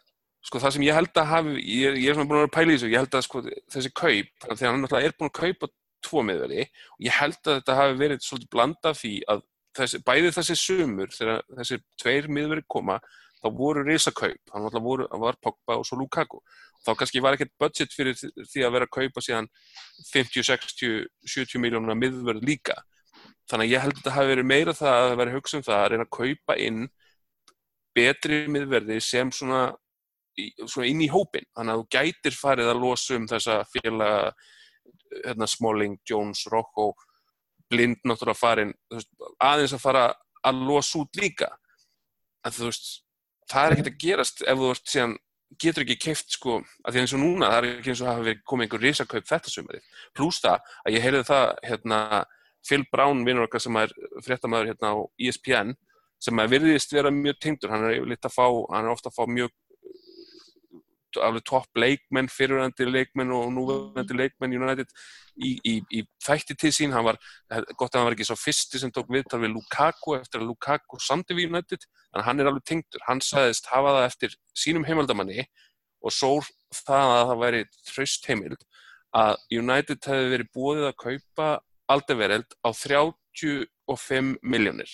[0.45, 2.55] Sko það sem ég held að hafi, ég, ég er svona búin að vera að
[2.55, 3.41] pæla í þessu, ég held að sko
[3.73, 5.71] þessi kaup, þegar hann náttúrulega er búin að kaupa
[6.05, 9.41] tvo miðverði og ég held að þetta hafi verið svolítið blanda því að
[9.77, 12.99] þessi, bæði þessi sumur þegar þessi tveir miðverði koma
[13.37, 16.39] þá voru risakaup, þannig að voru, var Pogba og svo Lukaku
[16.85, 19.49] þá kannski var ekkert budget fyrir því að vera að kaupa síðan
[20.09, 22.79] 50, 60, 70 miljónuna miðverð líka
[23.47, 25.65] þannig að ég held að þetta hafi verið meira það að það verið hugsa um
[25.67, 26.81] það að reyna að kaupa inn
[27.97, 29.61] betri miðverði sem svona,
[30.65, 34.21] svona inn í hópin þannig að þú gætir farið að losa um þessa félaga
[35.25, 36.93] hérna, Smalling, Jones, Rocco
[37.69, 39.09] blind náttúrulega farin veist,
[39.43, 40.03] aðeins að fara
[40.47, 41.49] að losa út líka.
[42.45, 42.91] En þú veist
[43.51, 45.17] það er ekkert að gerast ef þú veist síðan
[45.63, 48.25] getur ekki keift sko að því eins og núna það er ekki eins og hafa
[48.25, 49.93] verið komið einhver risakaup þetta sumarið.
[50.15, 52.01] Pluss það að ég heyrði það hérna
[52.65, 53.93] Phil Brown vinnur okkar sem er
[54.25, 55.75] fréttamaður hérna á ESPN
[56.21, 57.71] sem er virðist vera mjög tengdur.
[57.71, 59.53] Hann er, fá, hann er ofta að fá mjög
[61.23, 64.89] alveg topp leikmenn, fyriröndi leikmenn og núverðandi leikmenn United
[65.37, 67.19] í, í, í þætti til sín, hann var
[67.79, 70.99] gott að hann var ekki svo fyrsti sem tók viðtal við Lukaku eftir að Lukaku
[71.03, 75.47] samti við United en hann er alveg tengdur, hann sagðist hafa það eftir sínum heimaldamanni
[76.05, 76.33] og svo
[76.85, 78.67] það að það væri tröst heimild
[79.17, 81.51] að United hefði verið búið að kaupa
[81.91, 84.93] aldevereld á 35 miljónir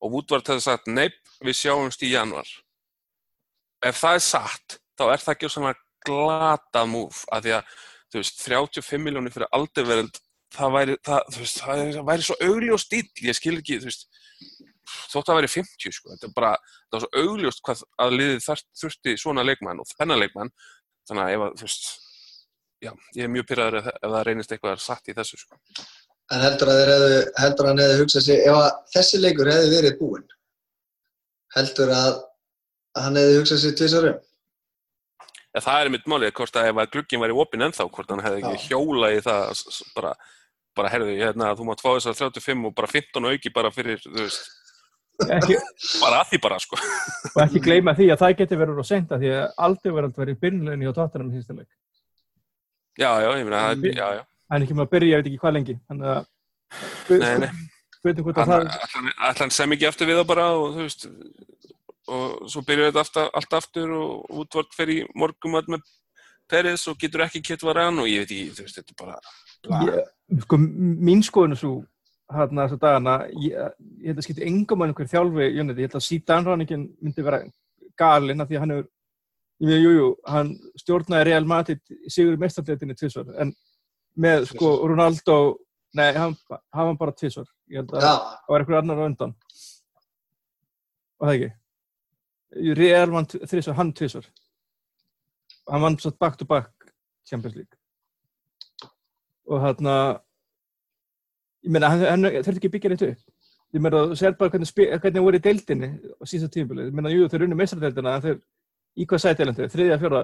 [0.00, 2.48] og Woodward hefði sagt neip, við sjáumst í januar
[3.84, 7.78] ef það er satt, þá er það ekki svona glatað múf, af því að
[8.16, 10.20] veist, 35 miljónir fyrir alderverend
[10.54, 14.08] það væri, það, veist, það væri svo augljóst dýll, ég skil ekki, þú veist
[15.10, 16.52] þótt að væri 50, sko þetta er bara,
[16.88, 18.46] það var svo augljóst hvað að liðið
[18.82, 20.52] þurfti svona leikmann og þennan leikmann.
[21.08, 21.90] Þannig að ef að, þú veist
[22.80, 25.60] já, ég er mjög pyrraður ef, ef það reynist eitthvað satt í þessu, sko
[26.30, 29.48] En heldur að þeir hefðu, heldur að hann hefði hugsað sér, ef að þessi leikur
[29.50, 30.28] hefði verið búinn
[31.56, 32.18] heldur að
[33.00, 34.20] hann hefði hugsað sér tvisarum.
[35.50, 38.22] Ja, það er mitt málið, hvort að ef að glugginn væri opinn ennþá, hvort hann
[38.22, 39.64] hefði ekki hjólað í það
[39.96, 40.14] bara,
[40.78, 44.14] bara herðu, hérna, þú mátt fá þessar 35 og bara 15 auki bara fyrir, þú
[44.20, 44.46] veist,
[45.26, 45.58] ekki,
[46.04, 46.78] bara að því bara, sko.
[47.32, 50.12] Og ekki gleyma því að það getur verið úr að senda því að aldrei verið
[50.12, 51.68] að vera í byrjunleginni á tóttunum í hýstileg.
[53.00, 54.24] Já, já, ég meina, það, já, já.
[54.50, 56.26] Hann er ekki með að byrja, ég veit ekki hvað lengi, þannig að...
[57.10, 57.50] Nei, nei.
[58.00, 61.06] Ætla hann sem ekki eftir við það bara og þú veist,
[62.10, 65.82] og svo byrjar þetta alltaf, allt aftur og útvart fer í morgum með
[66.50, 69.84] Peris og getur ekki kett varan og ég veit ekki, þú veist, þetta er bara
[69.86, 70.12] ég,
[70.44, 71.74] sko, mín skoðun er svo
[72.30, 73.58] hérna þess að dagana ég,
[74.00, 77.42] ég held að skipta engum að einhver þjálfi ég held að síðan ráningin myndi vera
[78.00, 78.88] galinn að því að hann hefur
[79.60, 83.52] jújú, jú, hann stjórnaði Real Madrid sigur mestarleitinni tvisvar, en
[84.20, 85.40] með sko Ronaldo
[85.92, 86.36] Nei, hann,
[86.70, 87.48] hann var bara tvísvar.
[87.70, 89.32] Ég held að það var einhver annar á undan.
[91.18, 91.50] Og það ekki.
[92.78, 94.28] Real vann þrísvar, hann tvísvar.
[95.70, 96.92] Hann vann svo back to back
[97.26, 97.74] Champions League.
[99.50, 99.96] Og þarna,
[101.66, 103.26] ég meina, hann, hann þurfti ekki byggja neitt upp.
[103.74, 104.70] Ég meina, þú sér bara hvernig,
[105.02, 106.92] hvernig voru í deildinni á síðasta tímabilið.
[106.92, 108.40] Ég meina, jú, þeir unni meistaradeildina, en þeir
[109.00, 110.22] í hvað sætilendi, þriðja, fjóra,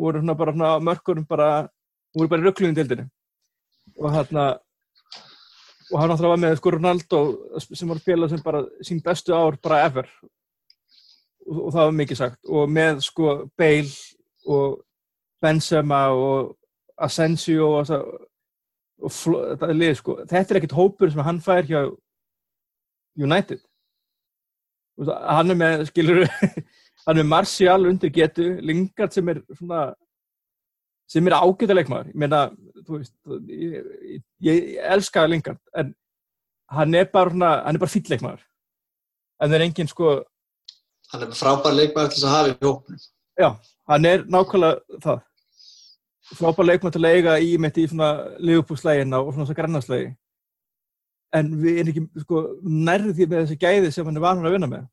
[0.00, 1.48] voru svona bara svona mörkurum bara,
[2.16, 3.06] voru bara í rugglum í deildinni.
[3.98, 4.44] Og þarna,
[5.90, 7.22] og hann náttúrulega var með sko Ronaldo
[7.60, 10.08] sem var að spila sem bara sín bestu ár bara ever.
[11.48, 12.40] Og, og það var mikið sagt.
[12.48, 13.90] Og með sko Bale
[14.46, 14.80] og
[15.42, 16.54] Benzema og
[17.00, 17.90] Asensio og,
[19.00, 21.82] og er lið sko þetta er ekkert hópur sem hann fær hjá
[23.18, 23.60] United.
[25.00, 26.26] Hann er með skilur
[27.06, 29.90] hann er með Martial undir getu Lingard sem er svona
[31.10, 32.12] sem er ágæta leikmaður.
[32.12, 32.44] Ég meina,
[32.86, 33.14] þú veist
[33.50, 35.94] ég, ég, ég elska Lingard en
[36.70, 38.44] hann er bara, svona, hann er bara fýll leikmaður.
[39.40, 40.12] En það er engin sko
[41.10, 43.04] hann er frábær leikmaður til þess að hafa í hópnum.
[43.40, 43.48] já,
[43.90, 45.26] hann er nákvæmlega það.
[46.30, 50.12] Frábær leikmaður til að eiga í mitt í svona liðupúslegina og svona þessa grannarslegi
[51.36, 54.56] en við erum ekki sko nærði því með þessi gæði sem hann er vanur að
[54.56, 54.86] vinna með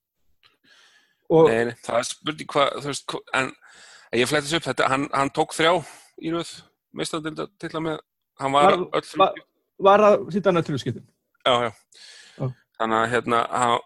[1.30, 3.52] og Nei, nei, það er spurning hvað, þú veist, en
[4.16, 5.74] ég flætti þessu upp, þetta, hann, hann tók þrjá
[6.24, 6.52] í röð,
[6.96, 8.00] meistadilda til að með,
[8.40, 9.42] hann var Var- öll var-
[9.88, 11.08] var að sýta hann að trúskiptin
[11.46, 11.72] já, já.
[12.38, 12.48] Já.
[12.80, 13.80] Þannig að hérna, hann,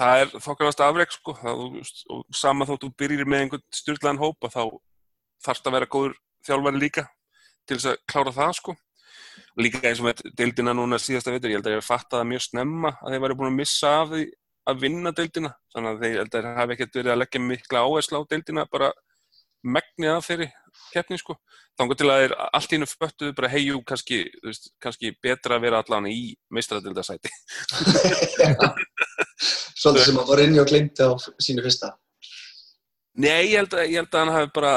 [0.00, 1.64] það er þokkalast afreg, sko, það,
[2.10, 4.62] og sama þótt þú byrjir með einhvern styrlaðan hóp og þá
[5.46, 6.14] þarfst að vera góður
[6.48, 7.04] þjálfari líka
[7.68, 8.76] til þess að klára það, sko.
[9.60, 12.28] Líka eins og með deildina núna síðasta veitur, ég held að ég hef fattað það
[12.32, 14.22] mjög snemma að þeir væri búin að missa af því
[14.70, 18.66] að vinna deildina, þannig að þeir, hafi ekkert verið að leggja mikla áherslu á deildina,
[18.70, 18.90] bara
[19.60, 20.48] megnið af þeirri
[20.90, 21.36] keppni, sko.
[21.78, 24.20] Þannig til að þeir allt í hennu föttuðu bara heijú, kannski,
[24.82, 27.32] kannski betra að vera allan í meistaradildasæti.
[29.80, 31.94] Svolítið sem að voru inni og glimti á sínu fyrsta.
[33.20, 34.74] Nei, ég held að, ég held að hann hafi bara,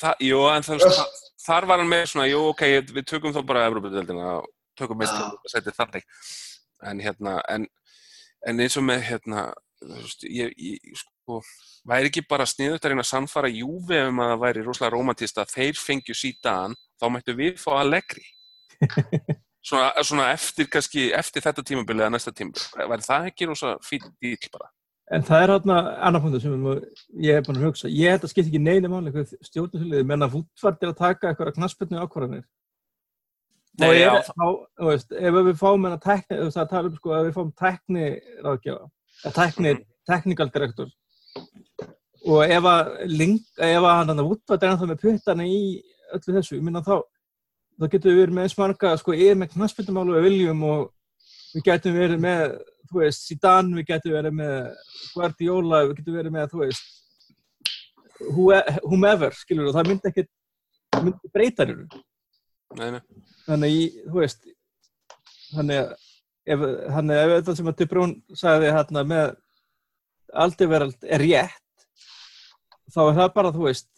[0.00, 2.64] það, jú, en það, það, þar var hann með svona, jú, ok,
[2.96, 6.06] við tökum þá bara Evropadeildina og tökum setja þannig.
[6.86, 7.68] En hérna, en,
[8.46, 9.46] en eins og með, hérna,
[9.82, 11.40] veist, ég, ég, sko,
[11.88, 15.40] væri ekki bara sniðut að reyna að sannfara Júfi um að það væri rosalega romantist
[15.42, 18.24] að þeir fengju síðan, þá mættu við fá Allegri.
[19.66, 22.84] Svona, svona eftir, kannski, eftir þetta tímabili eða næsta tímabili.
[22.86, 24.68] Væri það ekki rosa fín dýl bara?
[25.10, 26.68] En það er hérna annar punktur sem
[27.22, 27.90] ég hef búin að hugsa.
[27.90, 31.52] Ég held að skipta ekki neina máli hvað stjórnusliðið menna fútfart er að taka eitthvað
[31.58, 32.46] knastbyrnu ákvarðanir.
[33.78, 34.46] Nei, og ég, þá,
[34.80, 37.34] þú veist, ef við fáum hennar tekni, þú veist, að tala um sko, ef við
[37.36, 38.06] fáum tekni
[38.46, 38.86] ráðgjafa,
[39.24, 39.84] eða tekni, Mhm.
[40.06, 40.88] technical director
[42.26, 45.60] og ef að link, ef að hann að fútfart er ennþá með puttana í
[46.14, 47.02] öllu þessu, ég minna þá
[47.76, 50.92] þá getum við verið með eins marga, sko, yfir með knastbyrnumálu við viljum og
[51.54, 52.56] við getum verið með,
[52.88, 54.74] þú veist, Zidane, við getum verið með
[55.14, 56.82] Guardiola, við getum verið með, þú veist,
[58.88, 61.86] whomever, skilur, og það myndi það myndi breyta hennu.
[62.74, 63.00] Nei, nei.
[63.46, 64.48] Þannig, þú veist,
[65.52, 65.92] þannig að
[66.46, 66.64] ef,
[66.96, 69.36] þannig að ef þetta sem að Dubrún sagði hérna með
[70.44, 71.86] aldiverald er rétt,
[72.92, 73.88] þá er það bara, þú veist,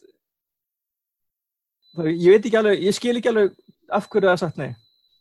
[1.96, 3.56] það, ég veit ekki alveg, ég skil ekki alveg
[3.88, 4.70] af hverju það er sagt nei.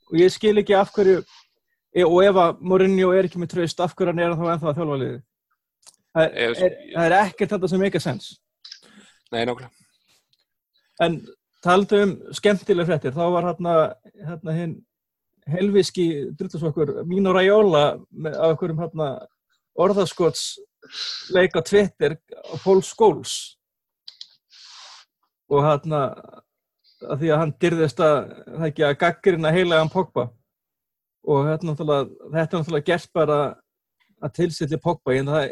[0.07, 1.23] Og ég skil ekki af hverju,
[1.95, 4.69] e, og ef að Mourinho er ekki með tröst, af hverju hann er þá ennþá
[4.71, 5.23] að þjálfa liðið.
[6.17, 8.37] Það er, er, er ekkert þetta sem a sense.
[9.33, 9.73] Nei, nákvæmlega.
[11.03, 11.19] En
[11.67, 13.73] taldu um skemmtileg fréttir, þá var hérna,
[14.15, 14.77] hérna hinn
[15.47, 19.11] helviski drullasokkur Mino Raiola af einhverjum hérna
[19.77, 20.57] orðaskots
[21.35, 23.35] leik á Twitter á Paul Scholes.
[25.47, 26.01] Og hérna
[27.05, 30.27] að því að hann dyrðist að það ekki að gaggrina heilagan Pogba.
[31.27, 33.39] Og þetta er náttúrulega gert bara
[34.23, 35.49] að tilsetja Pogba en það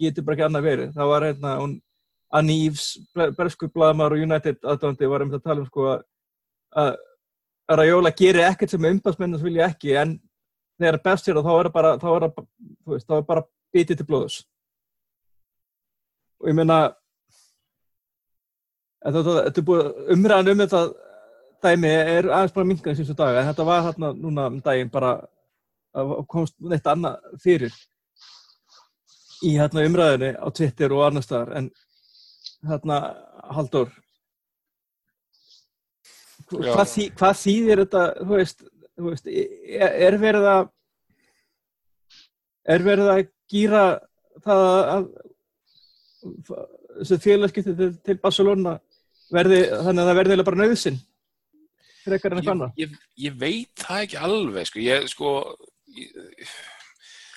[0.00, 0.92] getur bara ekki annað verið.
[0.96, 1.76] Það var hérna hún
[2.32, 2.98] Annie Eves,
[3.36, 5.86] bersku blaðmar og United aðdóndi var um að tala um sko
[6.76, 6.98] að-
[7.70, 10.16] Raiola gerir ekkert sem umbæðsmennins vilja ekki en
[10.80, 12.46] þegar best hér þá er það bara þá er það,
[12.84, 13.44] þú veist, þá er bara
[13.74, 14.38] bitið til blóðus
[16.40, 16.78] og ég meina
[19.04, 20.82] þetta, þetta er búið umræðan um þetta
[21.62, 25.12] dæmi er aðeins bara minkað síðustu daga en þetta var hérna núna um daginn bara
[25.94, 27.74] að komst neitt annað fyrir
[29.46, 31.70] í hérna umræðinni á Twitter og annar staðar en
[32.66, 33.00] hérna
[33.50, 33.90] Halldór.
[36.50, 36.72] Já.
[36.74, 38.62] hvað, þý, hvað þýðir þetta þú veist,
[38.98, 40.62] þú veist er, er verið að
[42.74, 43.84] er verið að gýra
[44.42, 45.06] það að
[47.00, 48.74] þessu félagskipti til, til Barcelona
[49.30, 50.98] verði, þannig að það verði bara nöðsinn
[52.74, 52.98] ég, ég,
[53.28, 55.34] ég veit það ekki alveg sko, ég sko
[55.94, 56.52] ég,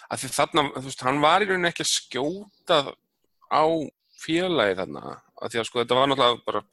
[0.10, 2.80] að því þarna, þú veist, hann var í rauninni ekki að skjóta
[3.54, 3.64] á
[4.24, 5.04] félagi þarna
[5.44, 6.64] að því að sko þetta var náttúrulega bara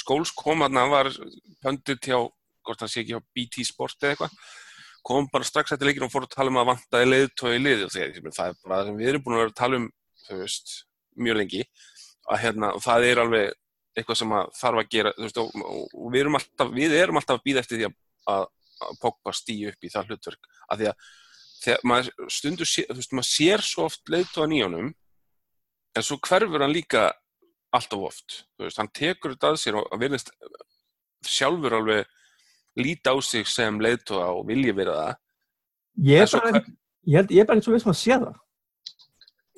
[0.00, 1.12] skóls kom þarna, hann var
[1.62, 2.18] pöndit hjá,
[2.66, 4.36] hvort hann sé ekki hjá BT Sport eða eitthvað
[5.06, 7.86] kom bara strax eftir leikinu og fór að tala um að vantaði leiðtói í liði
[7.86, 9.86] og þegar, það er bara það sem við erum búin að vera að tala um
[10.26, 10.74] þú veist,
[11.16, 11.62] mjög lengi
[12.30, 13.54] að hérna, það er alveg
[13.96, 17.40] eitthvað sem að þarf að gera veist, og, og, við erum alltaf við erum alltaf
[17.40, 17.96] að býða eftir því að,
[18.34, 18.44] að,
[18.86, 21.08] að Pogba stýja upp í það hlutverk að því að
[21.60, 24.92] þegar maður stundur sé, þú veist, maður sér svo oft leiðtóðan í honum
[25.96, 27.08] en svo hverfur hann líka
[27.74, 30.32] alltaf oft, þú veist, hann tekur þetta að sér og verðist
[31.26, 32.06] sjálfur alveg
[32.80, 35.16] líta á sig sem leiðtóða og vilji vera það.
[36.06, 36.76] Ég er bara, ekki-
[37.10, 38.38] ég held, ég er bara ekki svo veist að sé það.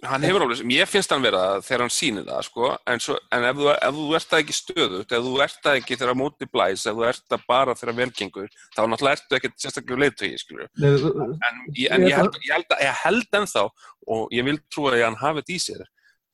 [0.03, 3.15] hann hefur alveg, ég finnst hann vera það þegar hann sýnir það, sko, en, svo,
[3.31, 6.17] en ef, þú, ef þú ert það ekki stöðut, ef þú ert það ekki þegar
[6.19, 10.33] móti blæs, ef þú ert það bara þegar velgengur, þá náttúrulega ertu ekkert sérstaklega leiðtói,
[10.43, 11.63] skilur Nei, en,
[11.95, 13.63] en ég, held, ég, held, ég held ennþá
[14.17, 15.87] og ég vil trúa að hann hafi þetta í sér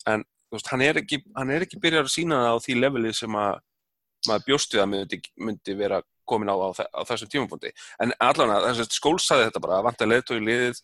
[0.07, 3.12] en veist, hann er ekki hann er ekki byrjar að sína það á því leveli
[3.14, 3.59] sem að
[4.28, 7.70] maður bjóst við að myndi, myndi vera komin á, á, á þessum tímapunkti.
[8.01, 10.80] En allan að þess að skól saði þetta bara að vanta leiðtói liðið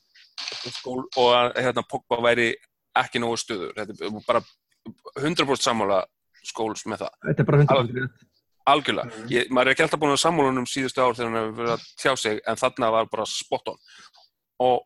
[0.72, 2.54] skól, og að hérna, Pogba væri
[2.96, 4.40] ekki nógu stöður þetta er bara
[5.20, 6.04] 100% sammála
[6.44, 7.18] skóls með það.
[7.28, 8.24] Þetta er bara 100% rétt.
[8.66, 9.28] algjörlega, Mhm.
[9.28, 11.74] ég, maður er ekki alltaf búin að sammála um síðustu ár þegar hann hefur verið
[11.74, 13.76] að tjá sig en þarna var bara spot on.
[14.60, 14.80] Og,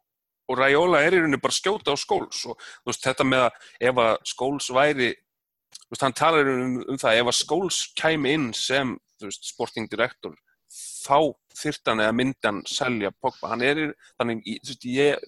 [0.49, 4.03] og Raiola er í rauninni bara skjóta á skóls og veist, þetta með að ef
[4.05, 8.95] að skóls væri veist, hann talar um, um það ef að skóls kæmi inn sem
[9.23, 10.37] veist, sporting director
[10.73, 14.43] þá þyrft hann eða myndan selja Pogba, hann er í- þannig,
[14.85, 15.19] ég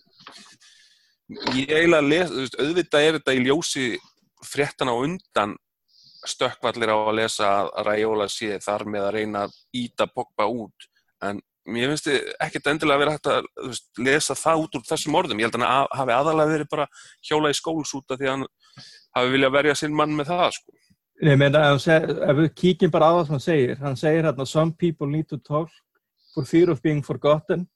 [1.55, 3.85] ég eiginlega les, auðvitað er þetta í ljósi
[4.47, 5.57] fréttan á undan
[6.27, 10.89] stökkvallir á að lesa að Raiola sé þar með að reyna að íta Pogba út
[11.25, 11.41] en
[11.73, 12.09] mér finnst
[12.47, 15.57] ekkert endilega að vera hægt að veist, lesa það út úr þessum orðum ég held
[15.59, 16.87] að hann að- hafi aðalega verið bara
[17.31, 18.47] hjóla í skóls út af því að hann
[19.17, 20.73] hafi viljað verja sinn mann með það sko.
[21.21, 24.47] Nei, menn, seg, ef við kíkjum bara á það sem hann segir, hann segir hérna,
[24.49, 25.69] some people need to talk
[26.35, 27.67] for fear of being forgotten.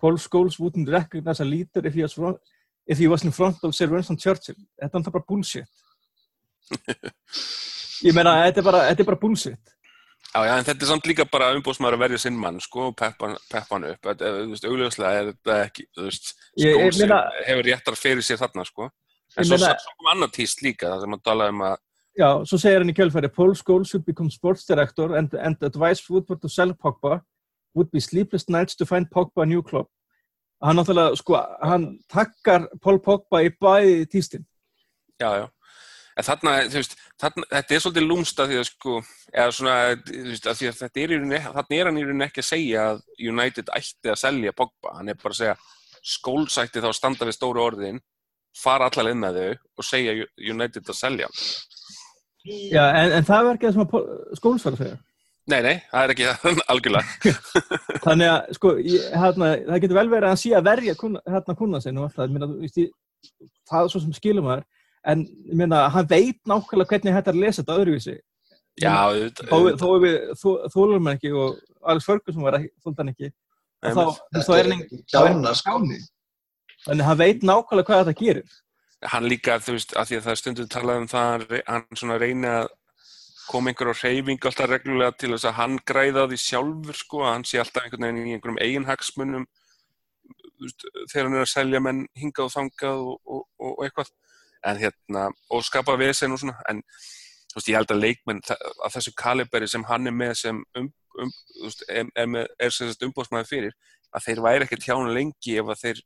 [0.00, 2.38] Paul Scholes wouldn't recognize a leader if he was, front,
[2.86, 4.56] if he was in front of Sir Winston Churchill.
[4.80, 5.68] Þetta er bara bullshit.
[8.04, 9.73] Ég meina, þetta er bara, bara bullshit.
[10.34, 12.96] Já, já, en þetta er samt líka bara umbóðsmaður að verja sinn mann sko, og
[12.98, 16.74] peppa hann- peppa hann upp þetta, þú veist, augljóslega er þetta ekki þú veist, ég
[16.74, 18.90] skóls meina- hefur réttar fyrir sér þarna sko.
[19.38, 21.76] en svo, kom annar tíst líka það sem hann talaði um að
[22.16, 26.02] Já, svo segir hann í kjölfæri, Paul Scholes should become sports director and, and advise
[26.08, 27.20] Woodward to sell Pogba
[27.74, 29.86] would be sleepless nights to find Pogba a new club.
[30.62, 34.44] Hann náttúrulega, sko, hann takkar Paul Pogba í bæði tístin.
[35.20, 35.48] Já, já.
[36.16, 36.94] En þarna, þú veist,
[37.24, 38.96] þarna, þetta er svolítið lúmst að því að sko,
[39.32, 39.76] eða svona,
[40.28, 41.14] veist, að að þetta er
[41.78, 43.00] er hann í rauninni ekki að segja að
[43.32, 45.56] United ætti að selja Pogba, hann er bara að segja
[46.04, 48.02] skólsætti þá að standa við stóru orðin,
[48.54, 49.48] fara allar inn með þau
[49.80, 51.30] og segja United að selja.
[52.44, 53.94] Já, en, en það var ekki það sem að
[54.66, 55.00] var að segja.
[55.44, 57.32] Nei, nei, það er ekki það, algjörlega.
[58.06, 60.94] Þannig að, sko, ég, hérna, það getur vel verið að hann sé að verja
[61.34, 62.86] hérna kunna sinn og allt það,
[63.68, 64.64] það er svo sem skilum maður,
[65.06, 68.16] en ég meina, hann veit nákvæmlega hvernig hægt er að lesa þetta öðruvísi.
[69.52, 73.30] Auðvitað, þó við þó- þólum ekki og Alex Ferguson var hann ekki,
[73.84, 74.04] og þá,
[74.48, 75.76] þá er hann sko.
[76.84, 78.48] Þannig að hann veit nákvæmlega hvað þetta gerir.
[79.04, 82.16] hann líka, þú veist, að því að það er stundum talað um það, hann svona
[82.18, 82.68] reyna að
[83.50, 87.32] koma einhverjum hreyfing alltaf reglulega til þess að hann græða á því sjálfur sko, að
[87.34, 91.50] hann sé alltaf einhvern veginn í einhverjum eigin hagsmunum þú veist, þegar hann er að
[91.52, 94.10] selja menn hingað og þangað og, og, og, og eitthvað
[94.64, 96.82] en hérna, og skapa vesen og svona en
[97.54, 100.88] þú veist, ég held að leikmenn að þessu kaliberi sem hann er með sem um,
[101.22, 103.76] um, þú veist, er, er, er sem sagt umbóðsmaður fyrir,
[104.14, 106.02] að þeir væri ekkert hjá hann lengi ef að þeir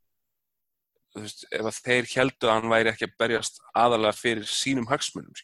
[1.15, 4.89] þú veist, ef að þeir heldu að hann væri ekki að berjast aðalega fyrir sínum
[4.91, 5.41] hagsmunum, og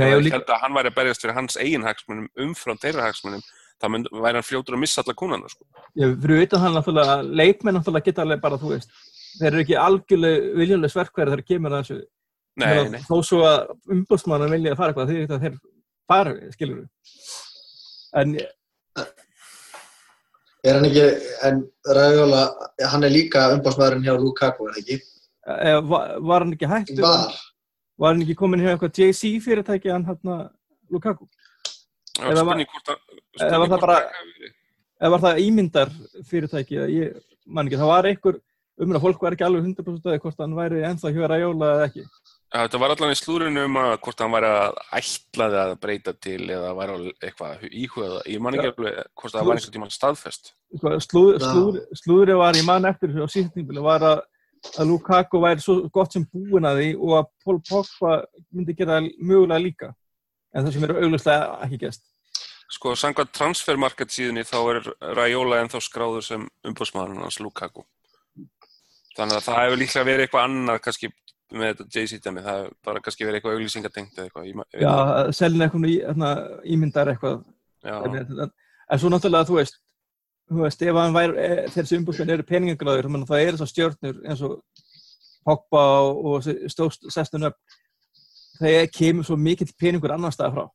[0.00, 3.44] þeir líka, heldu að hann væri að berjast fyrir hans eigin hagsmunum umfram þeirra hagsmunum,
[3.82, 5.68] þá mynd, væri hann fljótur að missa alla kúnana, sko.
[6.00, 8.96] ég, fyrir utan hann náttúrulega, leikmenn náttúrulega geta alveg bara, þú veist,
[9.36, 12.02] þeir eru ekki algjörlega viljuleg sverkverð þegar kemur að þessu.
[12.54, 15.56] Nei, Meina, nei, Þó svo að umbúrsmannar vilja að fara eitthvað, því að þeir
[16.10, 16.90] fara, skilur við.
[18.20, 18.36] En
[20.64, 21.02] Er hann ekki,
[21.44, 21.58] en
[21.92, 22.44] Ræðjóla,
[22.88, 24.96] hann er líka umbásmaðurinn hjá Lukaku, er það ekki?
[25.52, 26.94] eh, var, var hann ekki hægt?
[27.04, 27.34] Var.
[28.00, 30.48] Var hann ekki komin hjá eitthvað JC fyrirtæki hann hann
[30.94, 31.28] Lukaku?
[32.16, 34.00] það eða var að eða var það bara-.
[35.02, 35.92] Eða var það ímyndar
[36.30, 36.80] fyrirtæki?
[36.94, 38.40] Ég man ekki, það var einhver
[38.80, 42.06] umræð, fólk var ekki alveg 100% að hvort hann væri ennþá hjá Rajóla eða ekki.
[42.54, 46.42] Þetta var allan í slúrinu um að hvort hann væri að ætlaði að breyta til
[46.54, 48.12] eða væri eitthvað íhugað.
[48.30, 50.52] Ég man ekki alveg hvort það var einhvern tíma staðfest.
[50.76, 54.22] Sko, slúður, slúður, var í mann eftir á síðan var að,
[54.78, 58.14] að Lukaku væri svo gott sem búin að því og að Pól Pogba
[58.54, 59.90] myndi gera mögulega líka.
[60.54, 62.06] En það sem eru auglustlega ekki gæst.
[62.70, 64.80] Sko, sangvað transfermarket síðan þá er
[65.18, 67.82] Raiola ennþá skráður sem umbúrsmaðurinn hans Lukaku.
[69.18, 71.10] Þannig að það hefur líklega verið eitthvað annað kannski
[71.54, 74.66] með þetta Jay-Z-dæmi, það bara kannski verið eitthvað auglýsingatengt eða eitthvað.
[74.82, 74.94] Já,
[75.38, 76.30] selin eitthvað hérna,
[76.76, 77.42] ímyndar eitthvað.
[77.84, 79.80] En, en svo náttúrulega, þú veist,
[80.50, 84.44] þú veist, ef hann væri, e, þessi umbúrsmenn eru peningagráður, það er þessar stjórnur eins
[84.44, 84.58] og
[85.44, 85.84] Pogba
[86.16, 87.58] og stóst sestun upp,
[88.56, 90.68] það kemur svo mikill peningur annar staða frá.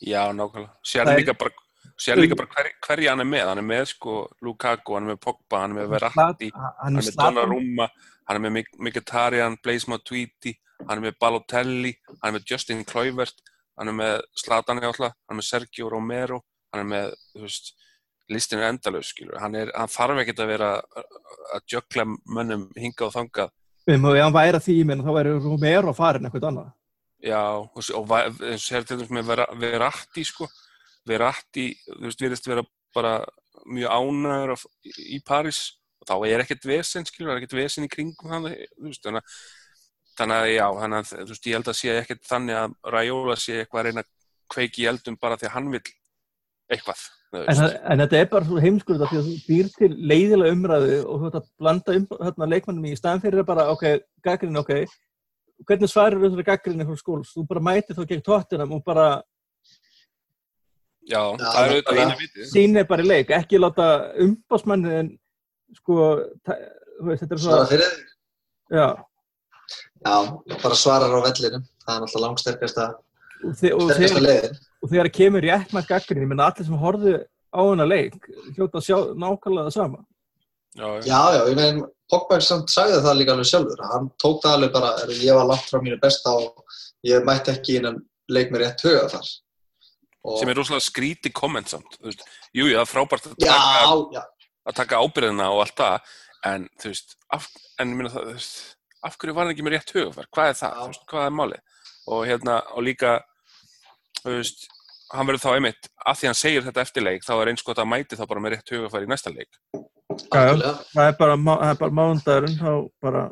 [0.00, 0.72] Já, nákvæmlega.
[0.82, 1.52] Sér líka bara,
[2.00, 3.46] sér líka bara hver, hverja hann er með.
[3.52, 7.06] Hann er með, sko, Lukaku, hann er með Pogba, hann er með Verratti, hann er
[7.06, 7.88] með Donnarumma,
[8.30, 10.54] hann er með Mkhitaryan, Blaise Matuidi,
[10.84, 13.42] hann er með Balotelli, hann er með Justin Kluivert,
[13.78, 16.38] hann er með Zlatan Hjálla, hann er með Sergio Romero,
[16.70, 17.72] hann er með, þú veist,
[18.30, 19.40] listin er endalög, skilur.
[19.42, 20.68] Hann, er, hann þarf ekkert að vera
[21.56, 23.56] að jökla mönnum hinga og þangað.
[23.90, 26.70] Við mögum að væra því, menn þá væri Romero farin eitthvað annað.
[27.20, 28.14] Já, og, og
[28.62, 30.46] sér til dæmis með Verratti, sko,
[31.08, 33.14] Verratti, þú veist, við erum vera bara
[33.70, 34.54] mjög ánægur
[35.10, 35.64] í París
[36.00, 39.04] og þá er ekkert vesen, skilur, það er ekkert vesen í kringum hann, þú veist,
[39.04, 39.38] þannig að,
[40.20, 43.38] þannig að já, þannig að, þú veist, ég held að sé ekkert þannig að Raiola
[43.40, 44.12] sé eitthvað að reyna að
[44.50, 45.82] kveiki í eldum bara því að hann vil
[46.70, 47.04] eitthvað.
[47.30, 51.20] En, en þetta er bara svo heimskurða því að þú býr til leiðilega umræðu og
[51.20, 53.84] þú ætti að blanda um hérna leikmannum í staðan fyrir bara, ok,
[54.26, 54.72] gaggrinn, ok,
[55.68, 57.34] hvernig svarir þessari gaggrinn eitthvað skóls?
[57.36, 59.06] Þú bara mæti þá gegn tóttinam og bara
[61.10, 62.46] Já, það er auðvitað einu viti.
[62.50, 63.86] Sýnir bara í leik, ekki láta
[64.20, 65.14] umbásmannin
[65.78, 66.00] sko,
[67.06, 67.60] veist, þetta er svona...
[67.60, 68.10] Svara fyrir þig?
[68.70, 68.88] Já.
[70.00, 70.16] Já,
[70.62, 71.62] bara svarar á vellinu.
[71.84, 72.88] Það er náttúrulega langsterkasta
[74.20, 74.58] leiðin.
[74.80, 77.18] Og þegar það kemur í ekkmært gaggrinni, menn allir sem horfið
[77.50, 78.16] á hana leik,
[78.56, 80.02] hljóta að sjá nákvæmlega það sama.
[80.78, 83.84] Já, já, já, ég meðin, Pogberg samt sagði það líka alveg sjálfur.
[83.90, 87.78] Hann tók það alveg bara, ég var langt frá mínu besta og ég mætti ekki
[87.80, 88.00] innan
[88.30, 89.30] leik með rétt huga þar.
[90.20, 90.36] Og...
[90.36, 91.94] sem er rosalega skríti komment samt
[92.52, 94.22] jú, það er frábært að taka, já, já.
[94.68, 96.12] Að taka ábyrðina og allt það.
[96.50, 97.48] En þú veist, af,
[97.82, 98.60] en, það, þú veist
[99.06, 101.78] af hverju var það ekki með rétt hugafær hvað er það, veist, hvað er málið?
[102.10, 103.14] Og hérna, og líka
[104.20, 104.66] þú veist,
[105.14, 107.80] hann verður þá einmitt að því hann segir þetta eftir leik, þá er eins gott
[107.80, 109.60] að mæti þá bara með rétt hugafær í næsta leik.
[110.30, 110.56] Já,
[110.92, 111.36] það er bara,
[111.80, 113.24] bara mánundagurinn þá bara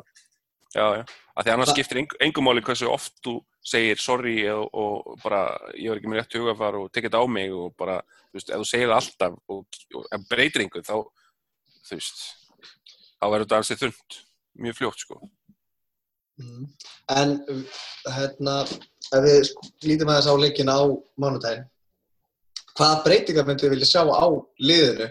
[0.79, 1.05] Já, já,
[1.35, 5.43] af því annars skiptir engum máli hversu oft þú segir sorry og, og bara
[5.74, 7.99] ég var ekki með rétt hugafar og tekit á mig og bara,
[8.31, 10.95] þú veist, ef þú segir það alltaf og, og breytir einhvern þá
[11.89, 12.22] þú veist,
[13.18, 14.20] þá verður þetta alls í þund,
[14.66, 15.18] mjög fljótt sko.
[16.39, 16.68] Mm.
[17.11, 17.35] En
[18.14, 18.61] hérna,
[19.18, 20.81] ef við sko, lítum aðeins á leikin á
[21.18, 21.66] mánutægin
[22.79, 24.26] hvaða breytingar myndu við vilja sjá á
[24.62, 25.09] liðinu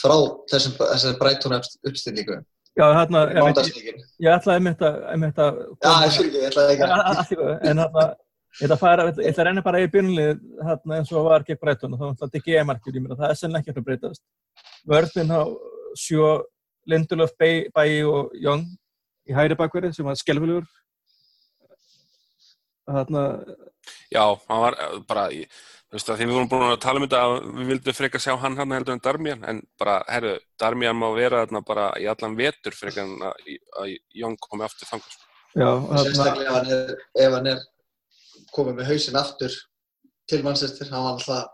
[0.00, 0.16] frá
[0.50, 2.40] þessum, breytuna uppstillingu
[2.80, 3.22] Já, hérna,
[4.20, 8.04] ég ætlaði einmitt að Já, ég fyrir ekki, ég ætlaði ekki En hérna,
[8.60, 12.06] ég ætla að reyna bara í byrjunlið hérna, eins og var gegn breytun og þá
[12.08, 14.22] ætla að þetta ekki e-markjur í mér og það er sennilega ekki að breytast.
[14.90, 15.42] Vörðin á
[16.00, 16.30] sjó
[16.90, 18.64] Lindelöf, Bæi og Young
[19.28, 20.64] í hæri bakverði sem var skelvilegur
[22.90, 23.24] Hérna
[24.10, 24.76] Já, hann var
[25.08, 25.44] bara í
[25.90, 28.22] Þú veist að því við vorum búin að tala um þetta að við vildum frekar
[28.22, 32.04] sjá hann hann heldur en Darmian en bara, herru, Darmian má vera þarna bara í
[32.06, 33.48] allan vetur frekar en að,
[33.82, 35.16] að Jón komi aftur þangast.
[35.16, 35.58] Sko.
[35.58, 35.70] Já,
[36.04, 36.92] sérstaklega ef hann er,
[37.24, 37.64] ef hann er
[38.54, 39.56] komið með hausin aftur
[40.30, 41.50] til mannsestir, hann var alltaf...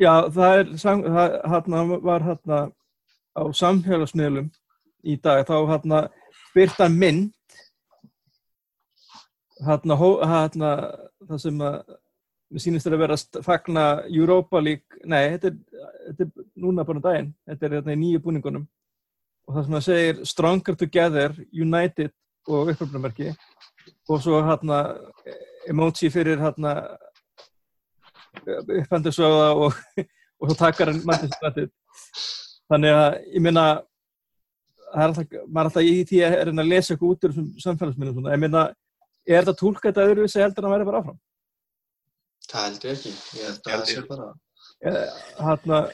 [0.00, 2.72] Já, það er, það, hann var hann
[3.36, 4.48] á samfélagsmiðlum
[5.04, 5.98] í dag, þá hann
[6.56, 7.58] byrta mynd
[9.68, 9.92] hann
[11.28, 11.76] það sem að
[12.54, 16.86] mér sýnist þetta að vera að fagna Europa League, nei, þetta er, þetta er núna
[16.86, 18.66] bara um daginn, þetta er hérna í nýju búningunum.
[19.44, 22.14] Og það sem það segir Stronger Together, United
[22.48, 23.32] og uppröfnumerki
[24.08, 24.78] og svo hérna
[25.68, 26.74] emoji fyrir hérna
[28.44, 29.74] upphandlisöða og,
[30.40, 31.70] og svo takkar hann mættisvættið
[32.70, 33.66] þannig að ég minna
[34.94, 38.42] er maður er alltaf í því að er að lesa eitthvað út úr samfélagsminnum ég
[38.42, 38.66] minna,
[39.26, 41.18] er þetta tólka þetta öðruvísi heldur að vera bara áfram?
[42.50, 44.32] Það heldur ég ekki, ég held að það sé bara...
[45.40, 45.84] Hanna...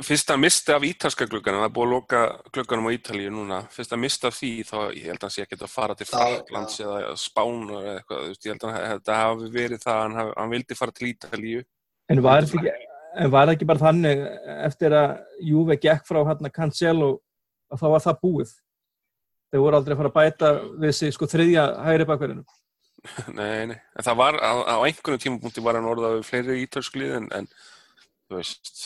[0.00, 2.20] Fyrst að mista af ítalska klukkan, það er búið að loka
[2.54, 5.44] klukkanum á Ítalíu núna, fyrst að mista af því þá ég held að það sé
[5.44, 6.86] ekki að fara til Fraklands ja.
[6.86, 10.96] eða Spán eða eitthvað, ég held að þetta hafi verið það, hann, hann vildi fara
[10.96, 11.66] til Ítalíu.
[12.10, 14.24] En var það ekki, ekki bara þannig
[14.70, 15.12] eftir að
[15.50, 17.10] Juve gekk frá hérna Cancelo
[17.68, 18.56] að þá var það búið?
[19.50, 22.48] Þeir voru aldrei að fara að bæta við sig sko þriðja hægri bakverðinu?
[23.32, 27.14] Nei, nei, en það var á, á einhvern tímapunkti var hann orðað við fleiri ítölsklið
[27.16, 27.46] en, en
[28.28, 28.82] þú veist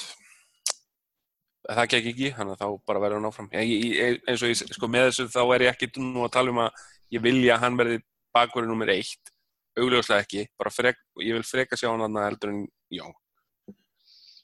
[1.65, 3.51] það gekk ekki, þannig að þá bara verður hann áfram.
[3.57, 6.53] Ég, ég, eins og ég, sko með þessu þá er ég ekki nú að tala
[6.53, 6.85] um að
[7.17, 7.99] ég vilja að hann verði
[8.37, 9.35] bakverði nummer eitt.
[9.75, 13.07] Augljóslega ekki, bara frek, ég vil freka sjá hann að heldur en já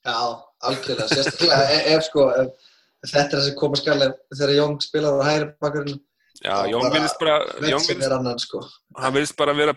[0.00, 0.16] Já,
[0.64, 2.70] algjörlega, sérstaklega ef, sko, ef,
[3.04, 6.00] þetta er það sem koma skal þegar Jóng spilar á hægri bakverðinu
[6.40, 8.62] Já, Jón virðist bara Jón virðist, annan, sko.
[8.96, 9.74] hann virðist bara vera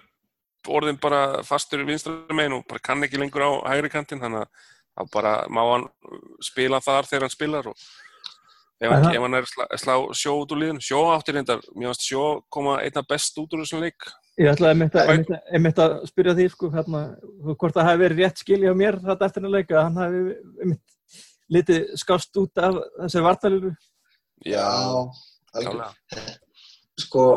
[0.71, 4.47] orðin bara fastur í vinstra megin og bara kann ekki lengur á hægri kantin þannig
[4.95, 5.89] að bara má hann
[6.43, 7.83] spila þar þegar hann spilar og
[8.79, 11.91] ef hann, ef hann er slá, slá sjó út úr liðin sjó áttir reyndar, mér
[11.91, 14.07] finnst sjó koma einna best út úr þessum leik.
[14.39, 14.87] Ég ætlaði
[15.53, 17.03] einmitt að spyrja því sko, hérna,
[17.51, 21.19] hvort það hefði verið rétt skilja á mér þetta eftir að leika, hann hefði einmitt
[21.53, 23.73] litið skást út af þessi vartaliru
[24.47, 24.65] Já,
[25.53, 26.33] alveg
[26.99, 27.27] sko,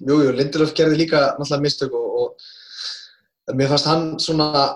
[0.00, 2.36] jújú, Lindelöf gerði líka náttúrulega mistök og,
[3.48, 4.74] og mér fannst hann svona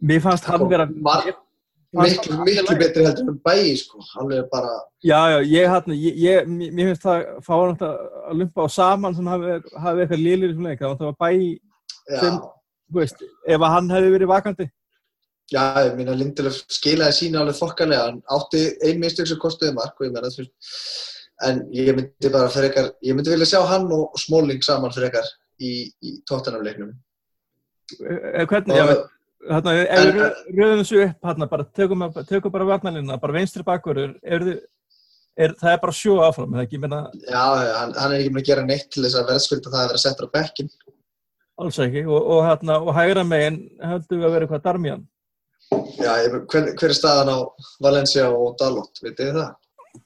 [0.00, 4.72] Mér fannst hann sko, vera miklu, miklu betri heldur en bæi, sko, hann er bara
[5.04, 9.16] Já, já, ég hann, ég, ég, mér finnst það fáið náttúrulega að lumpa á saman
[9.16, 11.52] sem hafi, hafi eitthvað liðlir í svona leik, það var bæi
[12.06, 12.40] sem,
[12.86, 14.68] þú veist, ef hann hefði verið vakandi.
[15.46, 19.94] Já, ég minna Lindelöf skilaði sína alveg þokkalega, hann átti ein mistök sem kostiði mark
[20.00, 21.14] og ég menna þú veist
[21.44, 25.26] en ég myndi bara frekar, ég myndi vilja sjá hann og Smáling saman frekar
[25.60, 26.94] í, í tóttanafleiknum
[28.00, 28.86] eh, eh, Hvernig, já,
[29.50, 30.22] hérna, ef við
[30.56, 34.46] röðum þessu upp hérna, bara tökum, tökum bara varnalina, bara veinstri bakverður er,
[35.36, 37.44] er, það er bara sjó áfram, eða ekki, menna Já,
[37.82, 40.04] hann, hann er ekki með að gera neitt til þess að verðskvölda það að vera
[40.06, 40.72] settur á bekkin
[41.56, 45.06] Alls ekki, og, og, hérna, og hægra megin heldur við að vera eitthvað darmjan
[45.98, 47.38] Já, ég, hver, hver er staðan á
[47.82, 49.54] Valencia og Dalot, vitið þið það?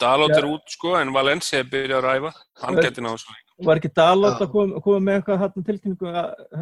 [0.01, 2.33] Dalot er út sko en Valencia byrja að ræfa.
[2.63, 6.13] Hann getur náðu svo líka Var ekki Dalot að koma, koma með eitthvað hérna, tilkynningu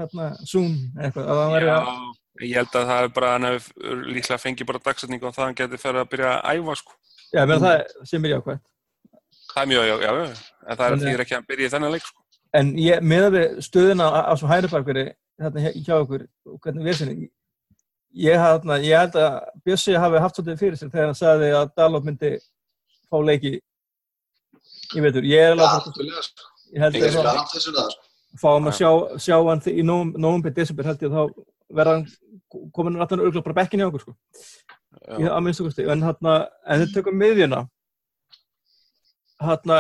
[0.00, 1.28] hérna, Zoom eitthvað
[1.62, 2.00] Já, að...
[2.42, 5.58] ég held að það er bara hann hefur líklega fengið bara dagsætningu og það hann
[5.60, 6.98] getur ferið að byrja að æfa sko.
[7.28, 8.66] Já, menn það sem er jákvæmt
[9.48, 12.06] Það er mjög jákvæmt, en það er því að ekki að byrja í þennan leik
[12.08, 12.22] sko.
[12.58, 15.06] En ég, með að við stöðuna á svo hæribarkveri
[15.38, 16.24] hérna hjá okkur
[16.64, 17.28] hvernig við sinni
[18.14, 21.74] ég, hérna, ég held að Bjössi hafi haft svolítið fyrir sig þegar hann sagði að
[21.76, 22.32] Dalot myndi
[23.08, 23.54] fá leiki
[24.94, 25.92] ég veitur, ég er alveg
[26.72, 27.30] ja, ég held að
[27.76, 27.96] það
[28.38, 28.90] fáum að sjá,
[29.20, 31.46] sjá hann í nógumbyr desember held ég að þá
[31.78, 32.06] verða hann
[32.72, 34.14] komin náttúrulega örgulega bara bekkin hjá okkur sko.
[35.18, 35.86] ég, að minnstu kosti.
[35.88, 36.36] En hérna,
[36.66, 37.62] en þetta tökum miðjuna.
[39.44, 39.78] Hérna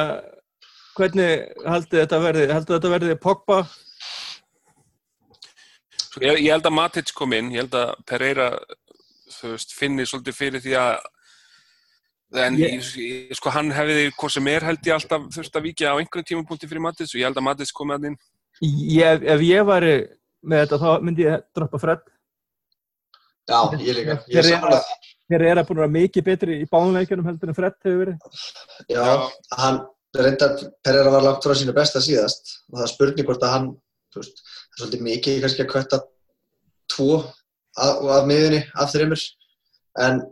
[0.98, 2.48] hvernig heldur þetta verði?
[2.52, 3.60] Heldur þetta verði Pogba?
[6.18, 8.50] Ég, ég held að Matic kom inn, ég held að Pereira
[9.28, 10.94] þú veist, finnir svolítið fyrir því að
[12.36, 15.94] en ég, ég, sko hann hefði hvað sem er held ég alltaf þurft að vikja
[15.94, 18.18] á einhvern tímapunkti fyrir Matis og ég held að Matis komi að inn.
[18.60, 19.94] Ég, Ef ég væri
[20.44, 22.02] með þetta þá myndi ég droppa Fred.
[23.48, 24.18] Já, ég líka.
[24.28, 24.98] Ég er samanlega
[25.28, 28.36] Þeir eru að búin að vera mikið betri í bánleikjunum heldur en Fred hefur verið.
[28.88, 29.26] Já, Já.
[29.60, 29.80] hann
[30.16, 30.54] reyndar
[30.84, 32.54] Pereira var langt frá sínu besta síðast.
[32.70, 33.66] Og það er spurning hvort að hann
[34.16, 36.00] veist, er svolítið mikið kannski að kvötta
[36.94, 39.24] tvo af, af miðunni af þreymur
[40.06, 40.22] en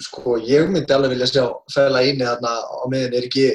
[0.00, 3.46] sko ég myndi alveg vilja sjá fæla íni þarna á miðin er ekki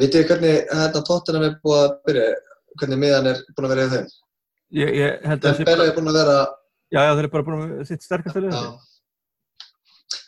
[0.00, 2.28] vitið þið hvernig þetta tóttunum er búið að byrja?
[2.74, 4.06] Hvernig miðan er búin að vera í þeim?
[4.74, 6.38] Ég, ég held að það er búin að vera
[6.90, 8.62] já, já þeir eru bara búin að sitt sterkast að liða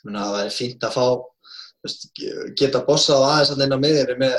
[0.07, 1.07] það er fínt að fá
[1.87, 2.07] veist,
[2.59, 4.37] geta bossa á aðeins að neina miðir með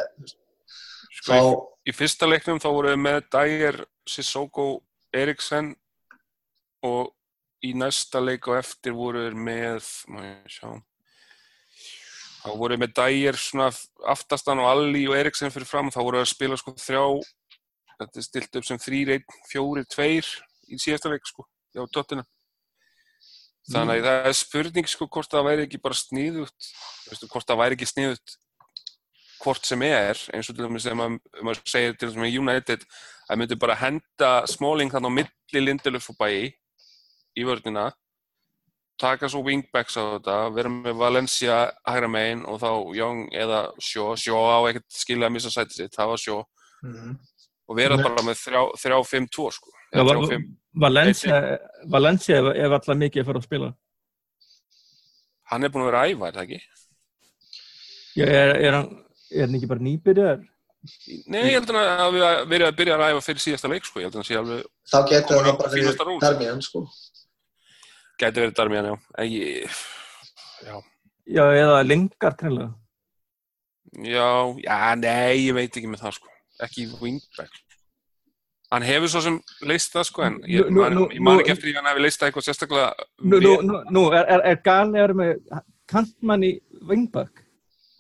[1.19, 1.35] sko, fá...
[1.37, 4.67] í, í fyrsta leiknum þá voru við með Dæger, Sissoko
[5.15, 5.73] Eriksen
[6.87, 7.13] og
[7.65, 9.87] í næsta leik og eftir voru við með
[12.47, 13.69] þá voru við með Dægir svona
[14.13, 17.03] aftastan og Alli og Eriksen fyrir fram þá voru við að spila sko þrjá
[17.97, 20.27] þetta er stilt upp sem þrýr, einn, fjóri, tveir
[20.69, 21.47] í síðasta leik sko
[21.77, 22.25] á tóttina
[23.67, 24.05] þannig mm.
[24.05, 26.69] það er spurning sko hvort það væri ekki bara sníðut
[27.07, 28.37] Veistu, hvort það væri ekki sníðut
[29.41, 32.85] hvort sem er eins og til dæmis þegar maður, segir til dæmis með United
[33.27, 36.53] að myndi bara henda smóling þannig á milli Lindelöf og bæi
[37.37, 37.91] í vördina
[38.97, 44.13] taka svo wingbacks á þetta vera með Valencia hægra megin og þá Young eða Sjó
[44.17, 47.17] Sjó á ekkert skilja að missa sætið sitt það var Sjó mm -hmm.
[47.67, 48.41] og vera bara með
[48.81, 49.73] 3-5-2 sko.
[49.93, 50.17] Já, var,
[50.73, 53.73] Valencia, Valencia er alltaf mikið að fara að spila.
[55.47, 56.61] Hann er búin að vera æfa, er það ekki?
[58.17, 58.89] Já, er, er hann
[59.31, 60.39] er hann ekki bara nýbyrjar?
[61.27, 64.07] Nei, ég held að að vera að byrja að æfa fyrir síðasta leik sko, ég
[64.07, 66.85] held að hann sé alveg Þá getur hann bara fyrir termíðan sko
[68.17, 68.95] Gæti verið Darmian, já.
[69.29, 69.77] Ég,
[70.65, 70.75] já.
[71.27, 72.73] Já, eða Lingard trefnilega.
[74.03, 74.27] Já,
[74.63, 76.29] já, nei, ég veit ekki með það, sko.
[76.65, 77.63] Ekki wingback.
[78.73, 81.43] Hann hefur svo sem leist það sko en ég, Nú- man, nú- ég man nú-
[81.43, 82.87] ekki eftir því að hann hefði leist það eitthvað sérstaklega
[83.23, 86.49] Nú, nú, nú, nú er, er, er að vera með kantmann í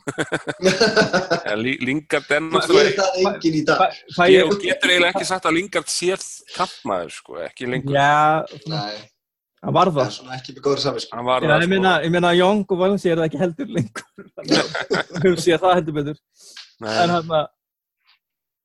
[1.63, 3.79] Li- Lingard er Gerir náttúrulega það enginn í dag?
[3.79, 6.17] Fæ, fæ ég getur eiginlega ekki sagt að Lingard sé
[6.57, 8.97] kampmaður sko, ekki lengur já, Nei,
[9.65, 10.17] hann var það það.
[10.27, 13.41] er ekki með góður það ég meina, ég meina Young og Valensi er það ekki
[13.41, 14.05] heldur lengur.
[15.23, 16.19] Höfum séð það heldur betur.
[16.83, 16.91] Nei.
[16.93, 17.47] En hann að,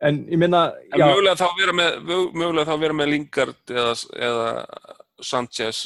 [0.08, 0.62] en ég meina,
[0.92, 1.98] En mögulega þá vera með,
[2.36, 3.96] mögulega þá vera með Lingard eða,
[4.28, 4.46] eða
[5.22, 5.82] Sanchez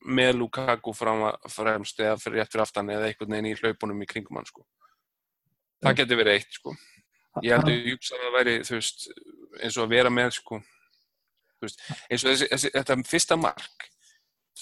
[0.00, 4.40] með Lukaku fram, fremst eða fyrir fyrir aftan eða einhvern veginn í hlaupunum í kringum
[4.40, 4.64] hann sko.
[5.84, 6.74] Það getur verið eitt sko.
[7.44, 9.06] Ég held að ég hugsa að það væri þú veist,
[9.60, 10.58] eins og að vera með sko,
[11.62, 13.90] veist, eins og þessi, þessi, þetta fyrsta mark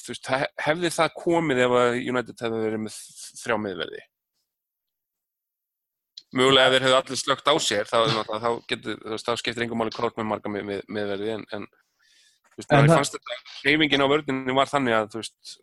[0.04, 2.96] þú veist, he- hefði það komið ef að United hefði verið með
[3.42, 4.02] þrjá miðverði
[6.38, 9.80] mögulega ef þeir hefðu allir slögt á sér þá, er þá, getur, þá skiptir engum
[9.80, 13.38] máli kort með marga mið, mið, miðverði en, en þú veist, En það- fannst þetta
[13.62, 15.54] hreyfingin á vörðinni var þannig að þú veist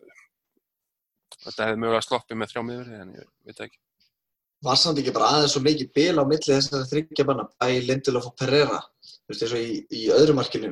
[1.46, 3.78] þetta hefði mögulega sloppið með þrjá miðverði en ég veit það ekki.
[4.66, 8.26] Var samt ekki bara aðeins svo mikið bil á milli þessari þryggja manna, bæ Lindelof
[8.30, 10.70] og Pereira, þú veist, eins og í, í öðru markinu,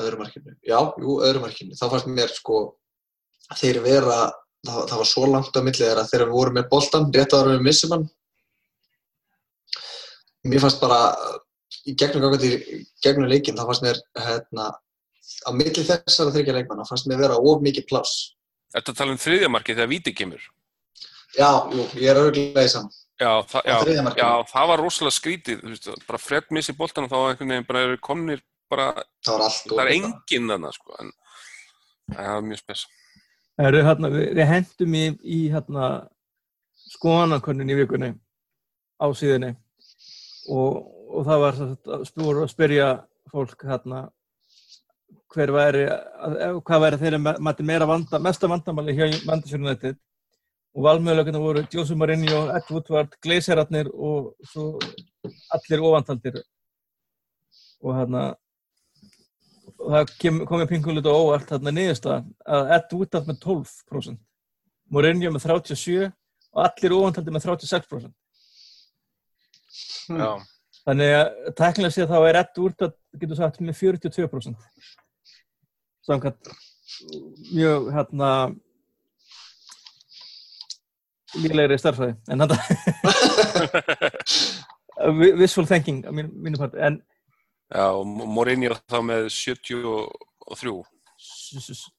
[0.00, 2.70] öðru markinu, já, jú, öðru markinu, þá fannst mér sko að
[3.54, 4.18] þeir vera,
[4.66, 7.54] það, það var svo langt á milli þeirra þegar við vorum með boltan, rétt ára
[7.54, 8.08] við missum hann.
[10.46, 11.00] Mér fannst bara,
[11.86, 12.36] í gegnum
[13.04, 14.68] gegnum leikinn, þá fannst mér, hérna,
[15.46, 18.32] á milli þessara þryggja leikmanna, fannst mér vera of mikið pláss.
[18.74, 20.52] Þetta tala um þriðja markið þegar víti kemur
[21.36, 22.92] Já, jú, ég er örgulega í saman.
[23.16, 27.12] Já, það, þriðja já, já, það var rosalega skrítið veist, bara Fred missi boltan og
[27.12, 28.42] þá einhvern veginn bara komnir
[28.72, 28.88] bara,
[29.24, 31.12] Það það er enginn þarna sko, en
[32.12, 32.82] það var mjög spes
[33.60, 35.90] er, hérna, við, við hendum í, í hérna,
[36.96, 38.12] skoðanakonnin í vikunni
[39.00, 39.54] á síðunni.
[40.52, 42.90] Og, og það var sagt að spyrja
[43.32, 44.06] fólk hérna
[45.36, 45.84] hver væri,
[46.64, 49.06] hvað væri þeirra mati meira vanda, mesta vandamáli hjá
[49.58, 49.98] United?
[50.76, 54.74] Og valmöðulegna voru Jose Mourinho, Ed Woodward, Gleiserarnir og svo
[55.56, 56.36] allir ofantaldir.
[57.80, 58.26] Og hérna
[59.94, 64.22] það komið pingulit og óvart þarna niðurst að Ed Woodward með 12%
[64.94, 66.12] Mourinho með 37%
[66.56, 68.14] og allir ofantaldir með 36%
[70.06, 70.20] Hmm.
[70.22, 70.28] Já,
[70.86, 71.28] Þannig að
[71.58, 74.68] teknilega séð þá er Ed Woodward, getur sagt, með 42%.
[76.06, 76.50] Samkvæmt
[77.50, 78.28] mjög, hérna,
[81.42, 82.14] lílegri starfræði.
[82.30, 82.58] En þetta,
[85.42, 86.78] visual thinking á mínu, parti.
[86.86, 87.00] En,
[87.74, 90.84] já og Mourinho þá með 73
[91.16, 91.90] s- s-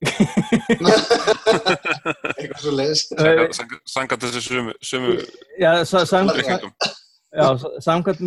[2.38, 3.02] Eitthvað svo leiðis.
[3.94, 5.16] Sangat- þessu sumu, sumu
[7.34, 7.46] já,
[7.84, 8.22] samkvæmt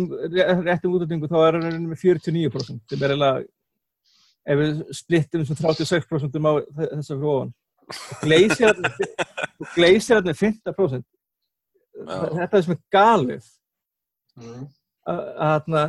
[0.67, 2.83] réttum útlætingu þá er hann með 49%.
[2.91, 3.45] Það er eiginlega,
[4.51, 7.51] ef við splittum þessum 36% á þessa fyrir ofan.
[9.61, 11.03] Og Gleisirarnir 15%.
[12.01, 12.19] Já.
[12.37, 13.49] Þetta er sem er galið.
[14.41, 14.61] Mm.
[15.11, 15.81] að að þarna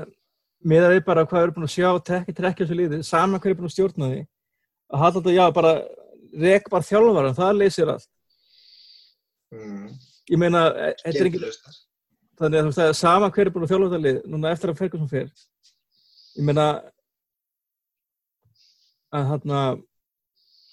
[0.68, 3.52] miða við bara hvað við erum búin að sjá tekki trekkja þessu liði, saman hver
[3.52, 4.20] er búin að stjórna því
[4.92, 5.72] að hafa þetta, já, bara
[6.42, 8.08] rek bara þjálfaran, það leysir allt.
[9.52, 9.88] Mm.
[10.32, 11.40] ég meina, e- er ekki
[12.40, 14.72] þannig að þú veist að sama hver er búin að þjálfa þetta lið núna eftir
[14.72, 15.32] að Ferguson fer.
[16.38, 16.66] Ég meina
[19.12, 19.62] að þarna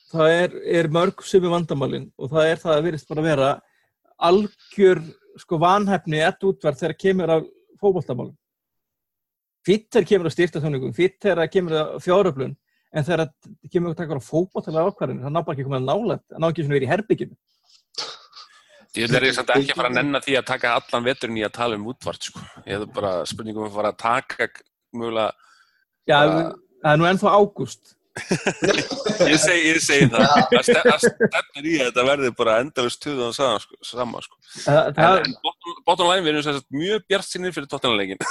[0.09, 3.49] það er, er mörg sem er vandamálin og það er það að virðist bara vera
[4.29, 5.01] algjör
[5.39, 8.35] sko vanhefni ett útverð þegar kemur af fótboltamálum
[9.69, 12.55] fýtt þegar kemur að styrtaþjóningum fýtt þegar kemur að fjáröflun
[12.89, 13.29] en þegar
[13.69, 16.41] kemur að taka á fótbollalega ákvarðin það ná bara ekki að koma að nálægt það
[16.43, 17.37] ná ekki svona verið í herbygginu
[18.97, 21.77] Ég er ekki að fara að nenna því að taka allan veturinn í að tala
[21.77, 22.41] um útvart sko.
[22.65, 24.47] Ég hefði bara spurningum að fara að taka
[24.97, 25.35] mögulega,
[26.09, 27.91] já, Bara- það er nú ennþá ágúst
[29.29, 30.25] ég segi, ég segi það
[30.57, 34.39] að ste- að stefnir í að þetta verði bara endalust tuðan sama sko, sama, sko.
[34.65, 35.37] það, En, það, en
[35.89, 38.21] bottom, line við erum sem sagt mjög bjart sinnir fyrir tóttanleikin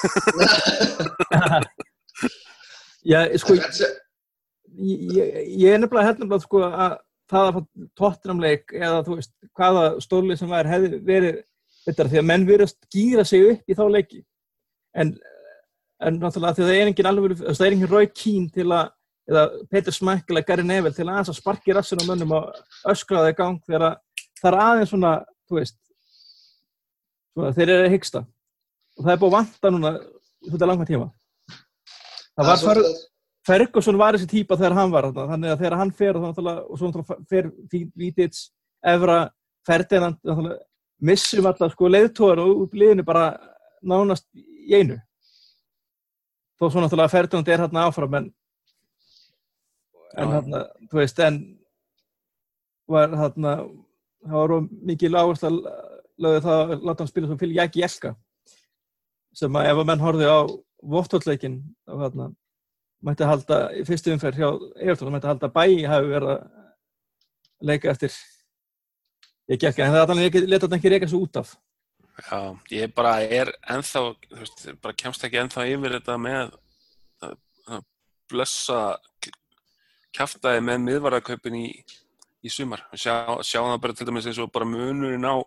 [3.12, 6.96] já, sko, ég, ég- ég er nefnilega held nefnilega sko að
[7.28, 7.62] það að fá
[8.00, 11.40] tóttinamleik eða þú veist hvaða stórlið sem væri hefði verið
[11.88, 14.20] þetta því að menn verðast gýra sig upp í þá leiki.
[14.98, 15.10] En,
[16.04, 18.94] en náttúrulega því að það er engin alveg það er engin Roy Keane til að
[19.28, 22.44] eða Peter Smækkel eða Gary Neville til að aðeins að sparki rassin á mönnum og
[22.88, 23.98] öskra það í gang þegar að
[24.40, 25.12] það er aðeins svona
[25.48, 25.76] þú veist
[27.38, 28.24] svona, þeir eru að hyggsta.
[28.98, 29.92] Og það er búið að vanta núna
[30.48, 31.08] þetta langa tíma.
[32.38, 32.90] Það var fyrir
[33.48, 36.40] Ferguson var þessi típa þegar hann var þannig að þegar hann fer og,
[36.76, 37.50] svo fer
[37.96, 38.50] Vítids,
[38.84, 39.22] Evra,
[39.66, 40.18] Ferdinand
[41.00, 43.30] missum alltaf sko leiðtóðar og út liðinu bara
[43.80, 44.98] nánast í einu.
[46.58, 48.28] Þó svo náttúrulega Ferdinand er hérna áfram en
[50.18, 51.36] en þarna, þú veist, en
[52.88, 53.52] var þarna
[54.24, 54.54] það var
[54.90, 55.60] mikið lágast að
[56.18, 58.14] lögðu það að láta hann spila svo fyrir Jæki Jelka
[59.38, 60.38] sem að ef að menn horfið á
[62.02, 62.28] þarna
[63.04, 64.48] mætti halda í fyrstu umferð hjá
[64.82, 66.42] Evertón, mætti halda bæi hafi verið að
[67.68, 68.14] leika eftir
[69.48, 71.54] ég gekk, en það leta þetta ekki reyka svo út af
[72.18, 76.56] Já, ég bara er ennþá, þú veist, bara kemst ekki ennþá yfir þetta með
[77.22, 77.36] að,
[78.28, 78.80] blessa
[80.16, 81.68] kjaftaði með miðvarðarkaupin í,
[82.42, 82.82] í sumar.
[82.90, 85.38] Sjá, sjá það bara til dæmis eins og bara munurinn á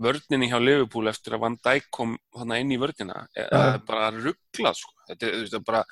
[0.00, 3.24] vörninni hjá Liverpool eftir að Van Dijk kom þarna inn í vörnina.
[3.36, 3.72] Það Já.
[3.74, 4.94] er bara rugglað, sko.
[5.10, 5.82] Þetta er, það bara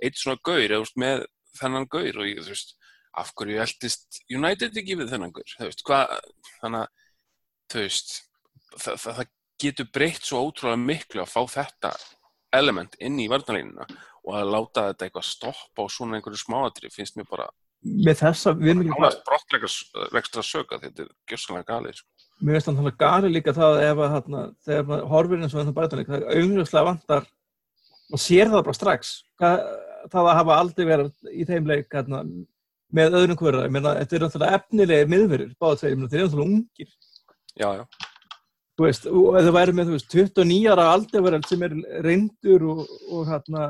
[0.00, 1.26] eitt svona gaur, veist, með
[1.60, 2.76] þennan gaur og þú veist,
[3.20, 6.14] af hverju eldist United ekki við þennan gaur, þú veist, hvað,
[6.60, 7.06] þannig að,
[7.72, 8.14] þú veist,
[8.76, 11.92] það, það, það getur breytt svo ótrúlega miklu að fá þetta
[12.56, 13.86] element inn í varnalínuna
[14.24, 17.48] og að láta þetta eitthvað stoppa á svona einhverju smáatri finnst mér bara
[17.80, 22.08] með þessa, við erum ekki bara alveg brottlegstra sög að þetta er gjössalega galið sko.
[22.40, 25.60] mér veist hann þannig gari líka það ef að þarna, þegar maður horfir eins og
[25.60, 27.28] þetta bætanleik það er auðvitað vantar
[28.10, 29.12] og sér það bara strax.
[29.40, 29.64] Hvað,
[30.12, 32.22] það að hafa aldrei verið í þeim leik hérna,
[32.90, 36.48] með öðrum hverja ég meina, þetta er náttúrulega efnilegir tveir, ég meina, þeir eru náttúrulega
[36.48, 36.94] ungir.
[37.60, 37.84] Já, já,
[38.80, 41.74] þú veist, og það væri með þú veist, 29 ára aldeverðal sem er
[42.06, 43.66] reyndur og, og hérna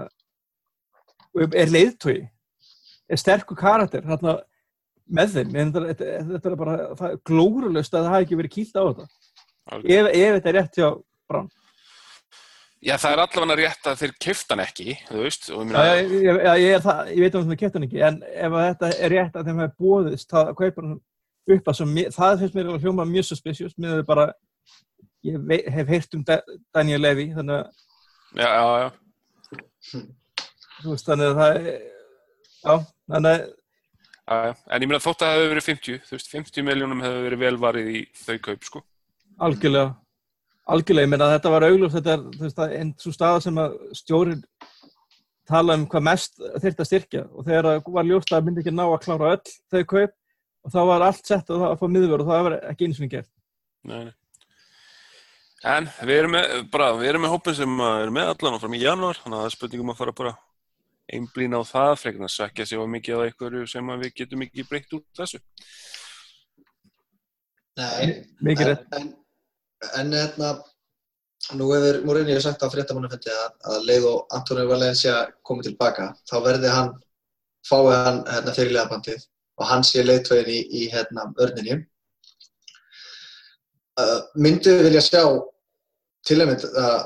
[1.30, 2.28] og er leiðtói er
[3.18, 4.36] sterkur karakter hérna
[5.10, 8.76] með þeim, en þetta, þetta, er bara það glórulust að það hafi ekki verið kýlt
[8.78, 9.06] á þetta.
[9.80, 10.88] Ef, ef þetta er rétt hjá
[11.30, 11.48] Brán.
[12.80, 16.38] Já, það er allavega rétt að þeir kifta hann ekki, þú veist og ég ég,
[16.62, 19.12] ég, er það, ég veit um það kæft hann ekki en ef að þetta er
[19.12, 20.94] rétt að þeim hefur bóðist það kaupar hann
[21.50, 21.82] upp að
[22.16, 24.26] það finnst mér alveg hljóma mjög suspicious með þau bara
[25.28, 27.66] ég hef heyrt um Da- Daniel Levy þannig að
[28.40, 30.02] já, já, já,
[30.86, 32.74] veist þannig að það er já,
[33.10, 33.48] þannig
[34.30, 37.24] að en ég meina þótt að það hefur verið 50, þú veist, 50 miljónum hefur
[37.26, 38.82] verið velvarið í þau kaup, sko.
[39.42, 39.88] algjörlega
[40.70, 43.14] algjörlega, ég meina að þetta var augljóst þetta er þú veist, það er einn svo
[43.14, 44.44] staða sem að stjórin
[45.50, 48.64] tala um hvað mest þyrfti að styrkja og þegar það var ljóst að það myndi
[48.64, 50.16] ekki ná að klára öll þau kaup
[50.60, 53.00] og þá var allt sett að það að fá miðvör og það var ekki eins
[53.00, 53.30] og gert
[53.80, 54.14] Nei, nei.
[55.70, 58.76] En við erum með, bara, við erum með hópin sem er með allan og fram
[58.76, 60.32] í janúar, þannig að það er spurningum að fara bara
[61.16, 64.12] einblýna á það, frekar en að sökja sig á mikið á einhverju sem að við
[64.20, 65.40] getum ekki breytt út þessu.
[67.80, 69.10] Nei, en, en,
[69.96, 70.50] en hérna,
[71.56, 76.36] nú hefur Mourinho sagt á fréttamannafundi að, að leið og Antonio Valencia komið tilbaka, þá
[76.44, 76.90] verði hann,
[77.66, 79.24] fái hann hérna, fyrirliðabandið
[79.60, 81.78] og hann sé leiðtögin í, í hérna, örninni.
[84.00, 85.24] Uh, myndu vilja sjá
[86.26, 87.00] til einmitt að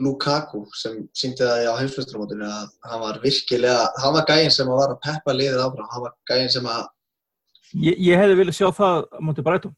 [0.00, 4.80] Lukaku sem síndi það á heimsmyndsturmótinu að hann var virkilega, hann var gæinn sem að
[4.80, 6.88] var að peppa liðið áfram, hann var gæinn sem að
[7.78, 9.74] Ég, ég hefði viljað sjá það móti Brætum.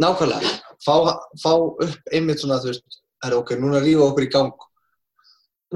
[0.00, 0.94] Nákvæmlega, fá,
[1.42, 4.64] fá upp einmitt svona, þú veist, er ok, núna rífa okkur í gang.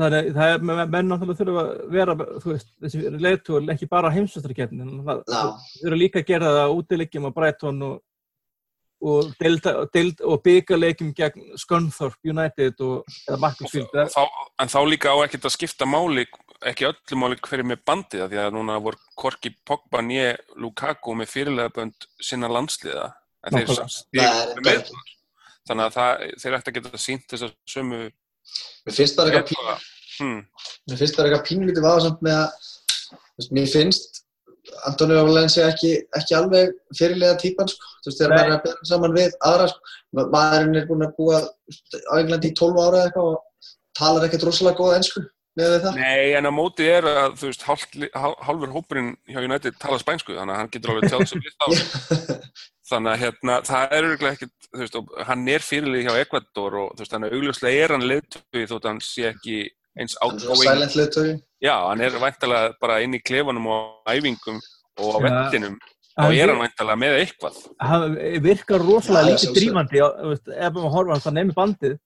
[0.00, 4.86] Þannig það er, menn náttúrulega þurfa að vera, þú veist, þessi leiðtúr ekki bara heimsvæstarkeppni,
[5.04, 5.22] það
[5.82, 7.98] þurfa líka að gera það útilegjum á Brighton og,
[9.00, 13.94] og, og, byggarlegjum gegn Scunthorpe United og eða Macclesfield.
[14.60, 16.26] En þá líka á ekkert að skipta máli,
[16.68, 21.16] ekki öllu máli hverju með bandið, af því að núna voru Korki Pogba nýje Lukaku
[21.16, 23.08] með fyrirlega bönd sinna landsliða.
[23.46, 24.84] Það
[25.68, 29.50] Þannig að það, þeir ætti að geta sínt þess að sömu mér finnst bara eitthvað,
[29.50, 30.40] pín, hmm,
[30.90, 32.70] mér finnst bara eitthvað pínlítið vafasamt með að,
[33.54, 34.19] mér finnst
[34.88, 37.90] Antonio Valencia ekki, ekki alveg fyrirlega típan, sko.
[38.04, 39.94] Þú veist, þegar maður er að bera saman við aðra, sko.
[40.18, 43.68] Ma- Maðurinn er búinn að búa á Englandi í 12 ára eitthvað og
[44.00, 45.22] talar ekkert rosalega góða ennsku
[45.58, 45.98] með það.
[45.98, 47.64] Nei, en á móti er að, þú veist,
[48.46, 51.66] hálfur hópurinn hjá United tala spænsku, þannig að hann getur alveg tjáð sem list á.
[52.90, 56.78] Þannig að hérna, það er auðvitað ekkert, þú veist, og hann er fyrirlið hjá Ecuador
[56.80, 59.58] og þú veist, þannig að augljóslega er hann leiðtöfi þótt hann sé ekki
[60.00, 60.16] eins
[60.96, 61.38] leiðtögi.
[61.62, 64.60] Já, hann er væntalega bara inn í klefanum og æfingum
[65.00, 65.24] og á Já.
[65.28, 65.78] vettinum,
[66.18, 67.56] þá er hann væntalega með eitthvað.
[67.80, 71.58] hann virkar rosalega já, lítið drífandi á- þú veist, ef maður horfa hann það nefnir
[71.60, 71.98] bandið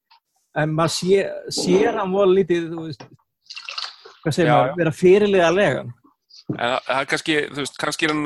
[0.56, 1.20] en maður sé,
[1.50, 3.04] sér hann voru lítið þú veist,
[4.24, 5.92] hvað segir maður, vera fyrirlega legan
[6.44, 8.24] En það það er kannski, þú veist, kannski hann,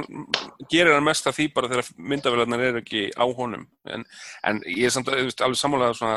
[0.73, 3.63] gerir hann mest af því bara þegar myndavélarnar er ekki á honum.
[3.87, 4.03] En,
[4.43, 6.17] en ég er samt, þú veist, alveg sammálega svona,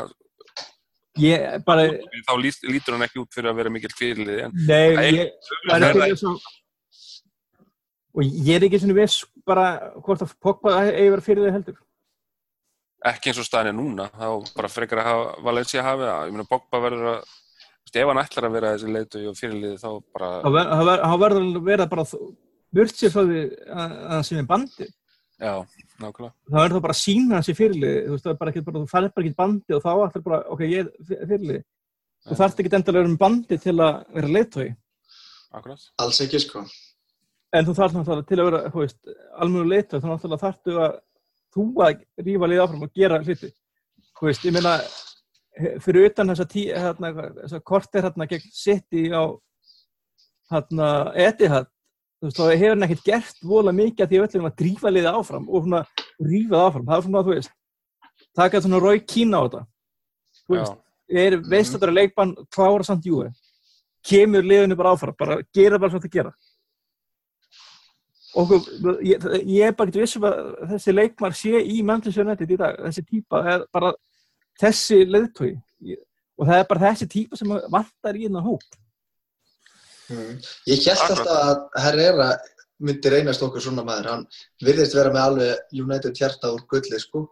[1.20, 1.82] ég bara,
[2.28, 4.42] þá lít, lítur hann ekki út fyrir að vera mikill fyrirlið.
[4.46, 5.32] En nei ég,
[5.68, 6.36] það er svo
[8.12, 9.66] og ég er ekki svona viss bara
[10.04, 11.78] hvort að Pogba eigi verið fyrirlega heldur
[13.08, 16.26] ekki eins og staðin er núna, þá bara frekar að hafa, Valencia hafi það.
[16.28, 17.30] Ég meina, Bogba verður að,
[17.98, 21.02] ef hann ætlar að vera þessi leitu og fyrirlið, þá bara, þá ver- þá ver-
[21.02, 22.04] þá verður hann vera bara
[22.92, 23.40] sér frá því
[23.74, 24.86] að það sem er bandi
[25.42, 25.54] Já,
[25.98, 26.32] nákvæmlega.
[26.52, 28.64] þá er það bara að sína hans í fyrirlið þú veist, það er bara ekki,
[28.68, 31.62] bara, þú færð bara ekki bandi og þá ætlar bara, ok, ég er fyrirlið
[32.22, 34.68] þú þarft ekki endalega um bandi til að vera leiðtói
[35.52, 35.82] Akkurat.
[36.00, 36.62] Alls ekki, sko.
[37.52, 39.00] en þú þarft náttúrulega til að vera, þú veist,
[39.34, 40.94] almennu leiðtói þá náttúrulega þarftu að
[41.52, 43.50] þú að rífa lið áfram og gera hluti
[44.16, 44.76] þú veist, ég meina
[45.82, 47.10] fyrir utan þessa tí, hérna,
[47.42, 49.22] þessa korter hérna gegn City á
[50.52, 50.88] hérna
[51.18, 51.68] Etihad
[52.22, 54.90] þú veist, þá hefur hann ekkert gert vola mikið að því að öllum að drífa
[54.92, 55.80] liðið áfram og svona
[56.22, 57.54] rífa það áfram, það er svona, þú veist
[58.38, 59.62] taka svona Rói Kína á þetta.
[60.42, 60.76] Þú veist,
[61.24, 63.26] er, veist að þetta er leikbann klára samt júi
[64.06, 66.32] kemur liðinu bara áfram, bara gera bara svona að gera.
[68.38, 68.54] Og
[69.04, 70.38] ég, ég er bara ekki vissum að
[70.70, 73.92] þessi leikmar sé í United í dag, þessi típa er bara
[74.62, 75.52] þessi leiðtói
[76.38, 78.64] og það er bara þessi típa sem vantar í hérna hóp
[80.10, 80.40] Mm.
[80.66, 82.30] Ég held alltaf að Herrera
[82.82, 84.08] myndi reynast okkur svona maður.
[84.10, 84.24] Hann
[84.64, 87.28] virðist vera með alveg United hjarta úr gulli, sko.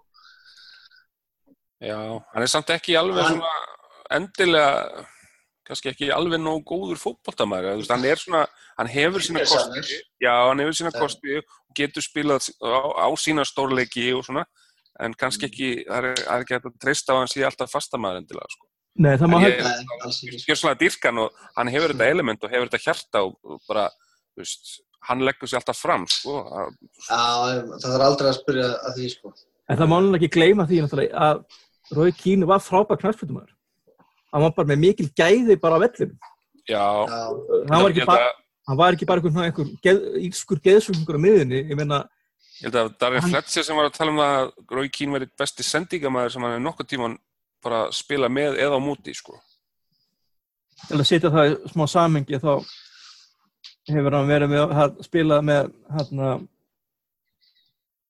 [1.81, 3.53] já, hann er samt ekki alveg Hann- svona
[4.11, 5.07] endilega,
[5.65, 8.47] kannski ekki alveg nóg góður veist, hann er svona,
[8.77, 11.45] hann hefur sína kosti, já, hann hefur sína kosti og
[11.75, 14.45] getur spilað á, á sína stórleiki og svona,
[15.01, 18.51] en kannski ekki, það er, er ekki að treysta á hann sé alltaf fastamæður endilega,
[18.51, 18.67] sko.
[19.01, 20.41] Nei, það má hægt ég- Nei, alls ekki.
[20.47, 23.87] gjör svona dýrkan og hann hefur þetta element og hefur þetta hjarta og, bara,
[24.37, 24.73] þú veist,
[25.09, 26.35] hann leggur sér alltaf fram, sko.
[26.45, 26.75] að-
[27.09, 27.23] Já,
[27.81, 29.33] það þarf aldrei að spyrja að því, sko.
[29.71, 31.45] En það má alveg ekki gleyma því náttúrulega að
[31.97, 33.49] Rói Kínu var frábær knarspöldumar.
[34.33, 36.15] Hann var bara með mikil gæði bara á vellinu.
[36.69, 38.35] Já, Hann var ég ekki bara, að-
[38.69, 39.99] hann var ekki bara einhver, einhver geð,
[40.29, 41.69] írskur geðsúkningur á miðunni.
[41.71, 42.05] Ég meina,
[42.63, 45.31] Ég held að Darren Hann- Fletcher sem var að tala um að Rói Kín verið
[45.39, 47.19] besti sendingamæður sem hann er nokkuð tíman
[47.65, 49.39] bara spila með eða á múti, sko.
[50.89, 52.53] til að setja það í smá samengi þá
[53.91, 56.31] hefur hann verið með að spila með hérna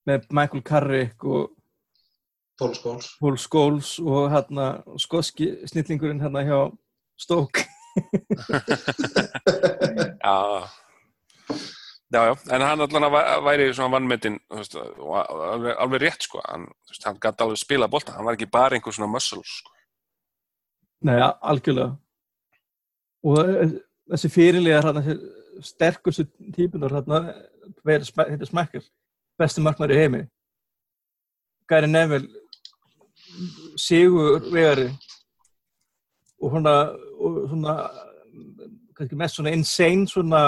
[0.07, 1.51] með Michael Carrick og
[2.61, 3.09] Paul Scholes.
[3.19, 4.65] Paul Scholes og hérna
[5.01, 6.59] skoski snillingurinn hérna hjá
[7.21, 7.65] Stoke.
[10.25, 10.37] Já,
[12.13, 16.41] já, já, en hann allan að væ- væri svona vannmetinn, alveg, alveg rétt, sko.
[16.47, 16.67] Hann,
[17.05, 19.71] hann gæti alveg spila bolta, hann var ekki bara einhver svona muscle, sko.
[21.07, 21.95] Nei, algjörlega.
[23.23, 23.71] Og eh,
[24.11, 27.21] þessi fyrirliðar hérna, þessi sterkustu típunar hérna,
[27.85, 28.85] þetta smekkar,
[29.39, 30.21] besti markmæri í heimi.
[31.69, 32.27] Gary Neville,
[33.79, 34.89] Sigur Vegari
[36.41, 36.73] og svona,
[37.21, 37.75] og svona
[38.97, 40.41] kannski mest svona insane svona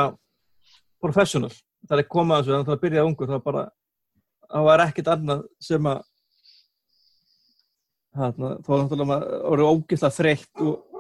[1.04, 1.52] professional.
[1.90, 3.64] Það er komað þessu, þannig að það byrjaði ungur, það bara,
[4.48, 6.02] það var ekkert annað sem að
[8.14, 11.00] þarna, þá var náttúrulega maður orðið ógeðslega þreytt og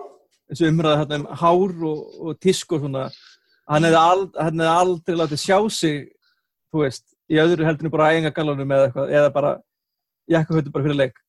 [0.49, 3.03] þessu umræða hérna um hár og, og tísku og svona
[3.69, 5.99] hann hefði, ald, hann hefði aldrei látið sjá sig
[6.73, 9.53] þú veist, í öðru heldinu bara ægingagallanum eða eitthvað, eða bara
[10.33, 11.21] jakkafötu bara fyrir leik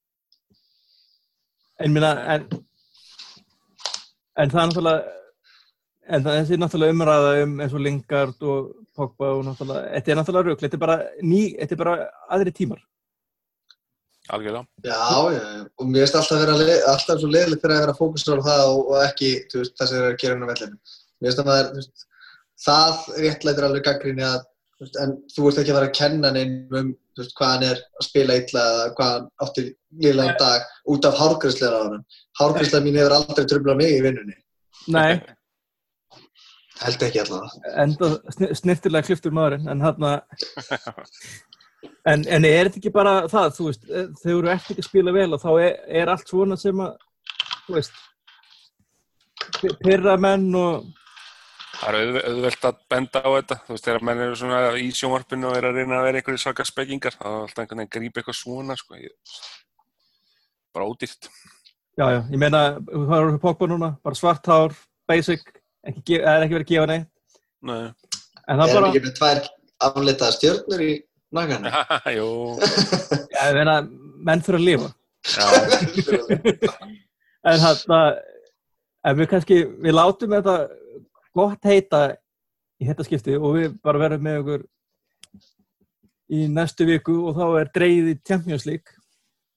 [1.84, 2.48] en minna en,
[4.38, 5.23] en það er náttúrulega
[6.08, 10.18] en það þessi náttúrulega umræða um eins og Lingard og Pogba og náttúrulega, þetta er
[10.20, 11.94] náttúrulega rugl, þetta er bara ný, þetta er bara
[12.36, 12.82] aðri tímar
[14.32, 14.64] Algjörlega.
[14.80, 15.00] Já,
[15.34, 15.40] já,
[15.76, 18.62] og mér finnst alltaf, vera, le- alltaf svo leiðilegt fyrir að vera fókusur á það
[18.70, 20.78] og, og ekki þú veist, það sem er að gera á vellinu.
[21.20, 22.04] Mér finnst að maður, þú veist,
[22.64, 24.38] það réttlætir alveg gaggrinni að,
[24.78, 27.52] þú veist, en þú ert ekki að fara að kenna neinn um þú veist, hvað
[27.52, 29.66] hann er að spila illa eða hvað hann átti
[30.06, 32.04] liðlega dag út af hárgræslega á hann.
[32.40, 34.38] Hárgræslega mín hefur aldrei tröflað mig í vinnunni.
[34.94, 35.20] Nei,
[36.82, 37.74] Held ekki allavega.
[37.84, 40.06] enda sni- snirtilega kliftur maðurinn en hann
[42.10, 44.88] en, en er þetta ekki bara það þú veist, eh, þegar þú ert ekki að
[44.88, 46.96] spila vel og þá er, er allt svona sem að
[47.68, 48.02] þú veist
[49.60, 50.92] pi- pyrra menn og
[51.74, 54.84] Það er auðve- auðvelt að benda á þetta, þú veist, þegar menn eru svona í
[54.94, 57.90] sjónvarpinu og er að reyna að vera einhverju svaka spekingar, þá er alltaf einhvern veginn
[57.90, 59.10] að grípa eitthvað svona, sko, ég,
[60.72, 61.28] bara ódýrt.
[61.98, 64.76] já, já, ég meina, það eru pokpa núna bara svart hár,
[65.10, 65.42] basic
[65.90, 67.38] ekki, það er ekki verið að gefa neitt.
[67.64, 69.42] Nei, en það Erum bara, ekki með tvær
[69.88, 70.92] aflitaða stjörnur í
[71.34, 71.80] naganum?
[72.18, 72.28] jú,
[72.60, 73.78] já, ég meina
[74.28, 74.92] menn fyrir að lifa.
[75.24, 75.46] Já,
[77.50, 77.96] en hann
[79.04, 80.58] en við kannski, við látum þetta
[81.36, 82.04] gott heita
[82.80, 84.64] í þetta skipti og við bara verðum með okkur
[86.34, 88.96] í næstu viku og þá er dreigð í Champions League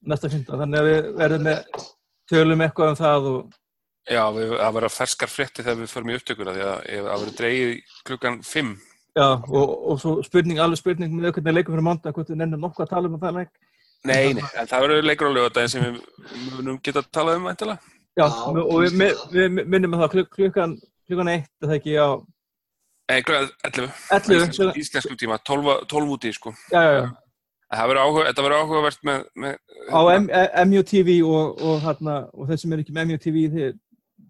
[0.07, 1.85] næsta fynda, þannig að við verðum með
[2.27, 3.57] tölum eitthvað um það og
[4.07, 7.23] já, við, það verða ferskar frétti þegar við förum í upptökuna, því að ef það
[7.23, 8.71] verður dreigið klukkan 5,
[9.17, 12.65] já, og, og svo spurning, alveg spurning með hvernig leikum fyrir mánda, hvort við nefnum
[12.67, 13.53] nokkuð að tala um það leik
[14.07, 16.01] nei, nei, en það verður leikur á lögadaginn sem við
[16.55, 17.93] munum geta að tala um,æntilega.
[18.17, 18.27] já, Já,
[18.63, 20.75] og við, við, við minnum að það kluk, klukkan
[21.07, 22.09] klukkan eitt, er það ekki á
[23.07, 23.91] Nei, hvað, 11.
[24.11, 26.51] 11, Íslensku, íslensku tíma, 12, 12 úti, sko.
[26.73, 27.05] já, já, já.
[27.67, 29.55] Það verður verður áhugavert með, með
[29.91, 29.99] á
[30.67, 33.73] MUTV og, og, og þeir sem er ekki með MUTV þið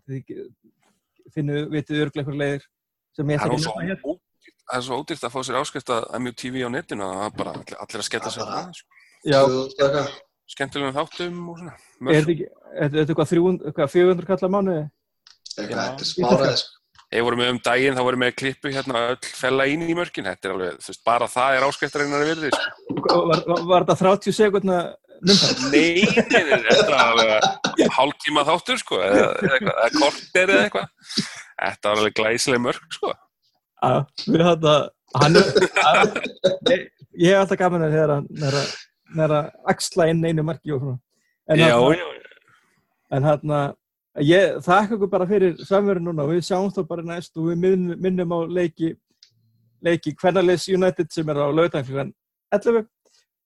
[0.07, 2.67] finnu, vitið örglega eitthvað leiðir
[3.17, 3.99] sem ég er svo að nefna hér.
[4.03, 7.55] ódýrt, það er svo ódýrt að fá sér áskrift að MUTV á netinu að bara
[7.57, 9.03] allir, allir að skella Já, sér það, sko.
[9.27, 9.41] Já,
[10.47, 11.75] skemmtilegum þáttum og svona.
[12.13, 14.83] er þetta er eitthvað 300, eitthvað 400 kallar mánuði?
[15.57, 16.73] eitthvað, þetta er smáraði, sko.
[17.07, 20.25] Ég voru með um daginn, þá voru með klippu hérna öll fella ín í mörkin,
[20.27, 22.97] þetta er alveg, þú veist, bara það er áskriftarinnar virði, sko.
[23.07, 24.79] Var, var, var þetta 30 sekundna?
[25.25, 30.91] Nei, þetta er alveg hálftíma þáttur, sko, eða, eða, eitthvað, eða eitthvað.
[31.57, 33.13] Þetta var alveg glæsileg mörk, sko.
[33.77, 34.75] Já, við þetta,
[35.21, 35.49] hann er,
[35.85, 36.21] að,
[36.69, 36.85] ég,
[37.23, 38.13] hef alltaf gaman að að,
[38.51, 38.71] að,
[39.15, 41.01] þegar að axla inn einu marki og svona.
[41.47, 42.07] En, Já, já,
[43.17, 43.59] en hérna,
[44.27, 47.61] ég þakka ykkur bara fyrir samverðu núna og við sjáum þá bara næst og við
[47.63, 48.93] minnum, minnum á leiki,
[49.85, 52.13] leiki Kvennarleis United sem er á laugdæn klukkan
[52.51, 52.85] 11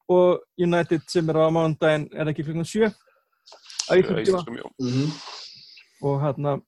[0.09, 2.91] og United sem er á mándaginn er ekki klukkan 7
[3.89, 4.67] á íslenskum, já.
[4.79, 5.11] Mhm.
[6.01, 6.61] og hérna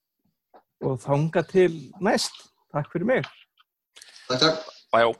[0.84, 2.32] og þanga til næst.
[2.72, 3.24] Takk fyrir mig.
[4.28, 4.58] Takk, takk.
[4.92, 5.14] Bæjó.